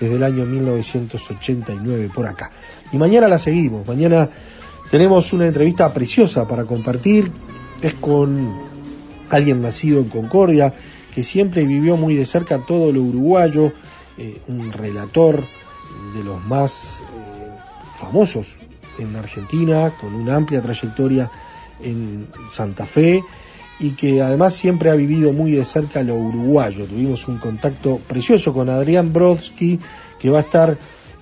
desde 0.00 0.14
el 0.14 0.22
año 0.22 0.44
1989 0.44 2.10
por 2.14 2.26
acá. 2.26 2.50
Y 2.92 2.98
mañana 2.98 3.28
la 3.28 3.38
seguimos, 3.38 3.86
mañana 3.86 4.28
tenemos 4.90 5.32
una 5.32 5.46
entrevista 5.46 5.92
preciosa 5.92 6.46
para 6.46 6.64
compartir, 6.64 7.30
es 7.82 7.94
con 7.94 8.68
alguien 9.28 9.60
nacido 9.60 10.00
en 10.00 10.08
Concordia, 10.08 10.74
que 11.14 11.22
siempre 11.22 11.64
vivió 11.64 11.96
muy 11.96 12.14
de 12.14 12.24
cerca 12.24 12.64
todo 12.64 12.92
lo 12.92 13.02
uruguayo, 13.02 13.72
eh, 14.16 14.40
un 14.48 14.72
relator 14.72 15.44
de 16.14 16.24
los 16.24 16.42
más 16.44 17.00
eh, 17.00 17.58
famosos 17.98 18.56
en 18.98 19.16
Argentina, 19.16 19.92
con 20.00 20.14
una 20.14 20.36
amplia 20.36 20.62
trayectoria 20.62 21.30
en 21.82 22.28
Santa 22.48 22.84
Fe 22.84 23.22
y 23.80 23.90
que 23.90 24.22
además 24.22 24.54
siempre 24.54 24.90
ha 24.90 24.94
vivido 24.94 25.32
muy 25.32 25.52
de 25.52 25.64
cerca 25.64 26.02
lo 26.02 26.16
uruguayo. 26.16 26.84
Tuvimos 26.86 27.28
un 27.28 27.38
contacto 27.38 28.00
precioso 28.06 28.52
con 28.52 28.68
Adrián 28.68 29.12
Brodsky, 29.12 29.78
que 30.18 30.30
va 30.30 30.38
a 30.38 30.42
estar 30.42 30.78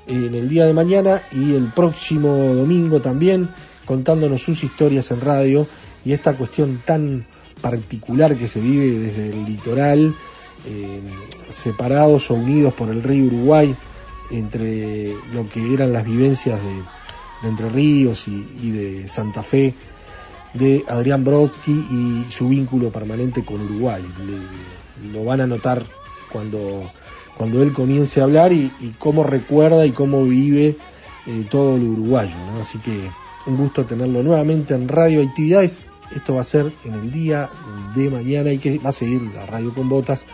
en 0.06 0.34
el 0.34 0.48
día 0.48 0.64
de 0.64 0.72
mañana 0.72 1.22
y 1.32 1.54
el 1.54 1.66
próximo 1.72 2.28
domingo 2.54 3.00
también 3.00 3.50
contándonos 3.84 4.42
sus 4.42 4.64
historias 4.64 5.10
en 5.10 5.20
radio 5.20 5.66
y 6.04 6.12
esta 6.12 6.36
cuestión 6.36 6.82
tan 6.84 7.26
particular 7.60 8.36
que 8.36 8.48
se 8.48 8.60
vive 8.60 8.98
desde 8.98 9.30
el 9.30 9.44
litoral, 9.44 10.14
eh, 10.66 11.00
separados 11.48 12.30
o 12.30 12.34
unidos 12.34 12.72
por 12.74 12.88
el 12.88 13.02
río 13.02 13.26
Uruguay, 13.26 13.74
entre 14.30 15.14
lo 15.32 15.48
que 15.48 15.72
eran 15.72 15.92
las 15.92 16.04
vivencias 16.04 16.60
de, 16.62 17.48
Entre 17.48 17.68
Ríos 17.68 18.26
y 18.28 18.70
de 18.70 19.08
Santa 19.08 19.42
Fe 19.42 19.74
de 20.54 20.84
Adrián 20.88 21.24
Brodsky 21.24 21.72
y 21.72 22.26
su 22.30 22.48
vínculo 22.48 22.90
permanente 22.90 23.44
con 23.44 23.60
Uruguay. 23.60 24.02
Lo 25.12 25.24
van 25.24 25.40
a 25.40 25.46
notar 25.46 25.84
cuando, 26.32 26.90
cuando 27.36 27.62
él 27.62 27.72
comience 27.72 28.20
a 28.20 28.24
hablar 28.24 28.52
y, 28.52 28.72
y 28.80 28.90
cómo 28.98 29.22
recuerda 29.22 29.86
y 29.86 29.92
cómo 29.92 30.24
vive 30.24 30.76
eh, 31.26 31.46
todo 31.50 31.76
lo 31.76 31.84
uruguayo. 31.84 32.36
¿no? 32.52 32.60
Así 32.60 32.78
que 32.78 33.10
un 33.46 33.56
gusto 33.56 33.84
tenerlo 33.84 34.22
nuevamente 34.22 34.74
en 34.74 34.88
Radio 34.88 35.22
Actividades. 35.22 35.80
Esto 36.14 36.34
va 36.34 36.42
a 36.42 36.44
ser 36.44 36.72
en 36.84 36.94
el 36.94 37.10
día 37.10 37.50
de 37.94 38.08
mañana 38.10 38.52
y 38.52 38.58
que 38.58 38.78
va 38.78 38.90
a 38.90 38.92
seguir 38.92 39.22
la 39.34 39.46
radio 39.46 39.74
con 39.74 39.88
botas 39.88 40.26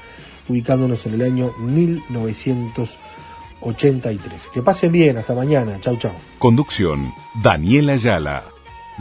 ubicándonos 0.48 1.06
en 1.06 1.14
el 1.14 1.22
año 1.22 1.54
1983. 1.58 4.48
Que 4.52 4.60
pasen 4.62 4.92
bien, 4.92 5.16
hasta 5.16 5.34
mañana. 5.34 5.80
Chau, 5.80 5.96
chau. 5.96 6.12
Conducción, 6.38 7.14
Daniela 7.42 7.94
Ayala. 7.94 8.51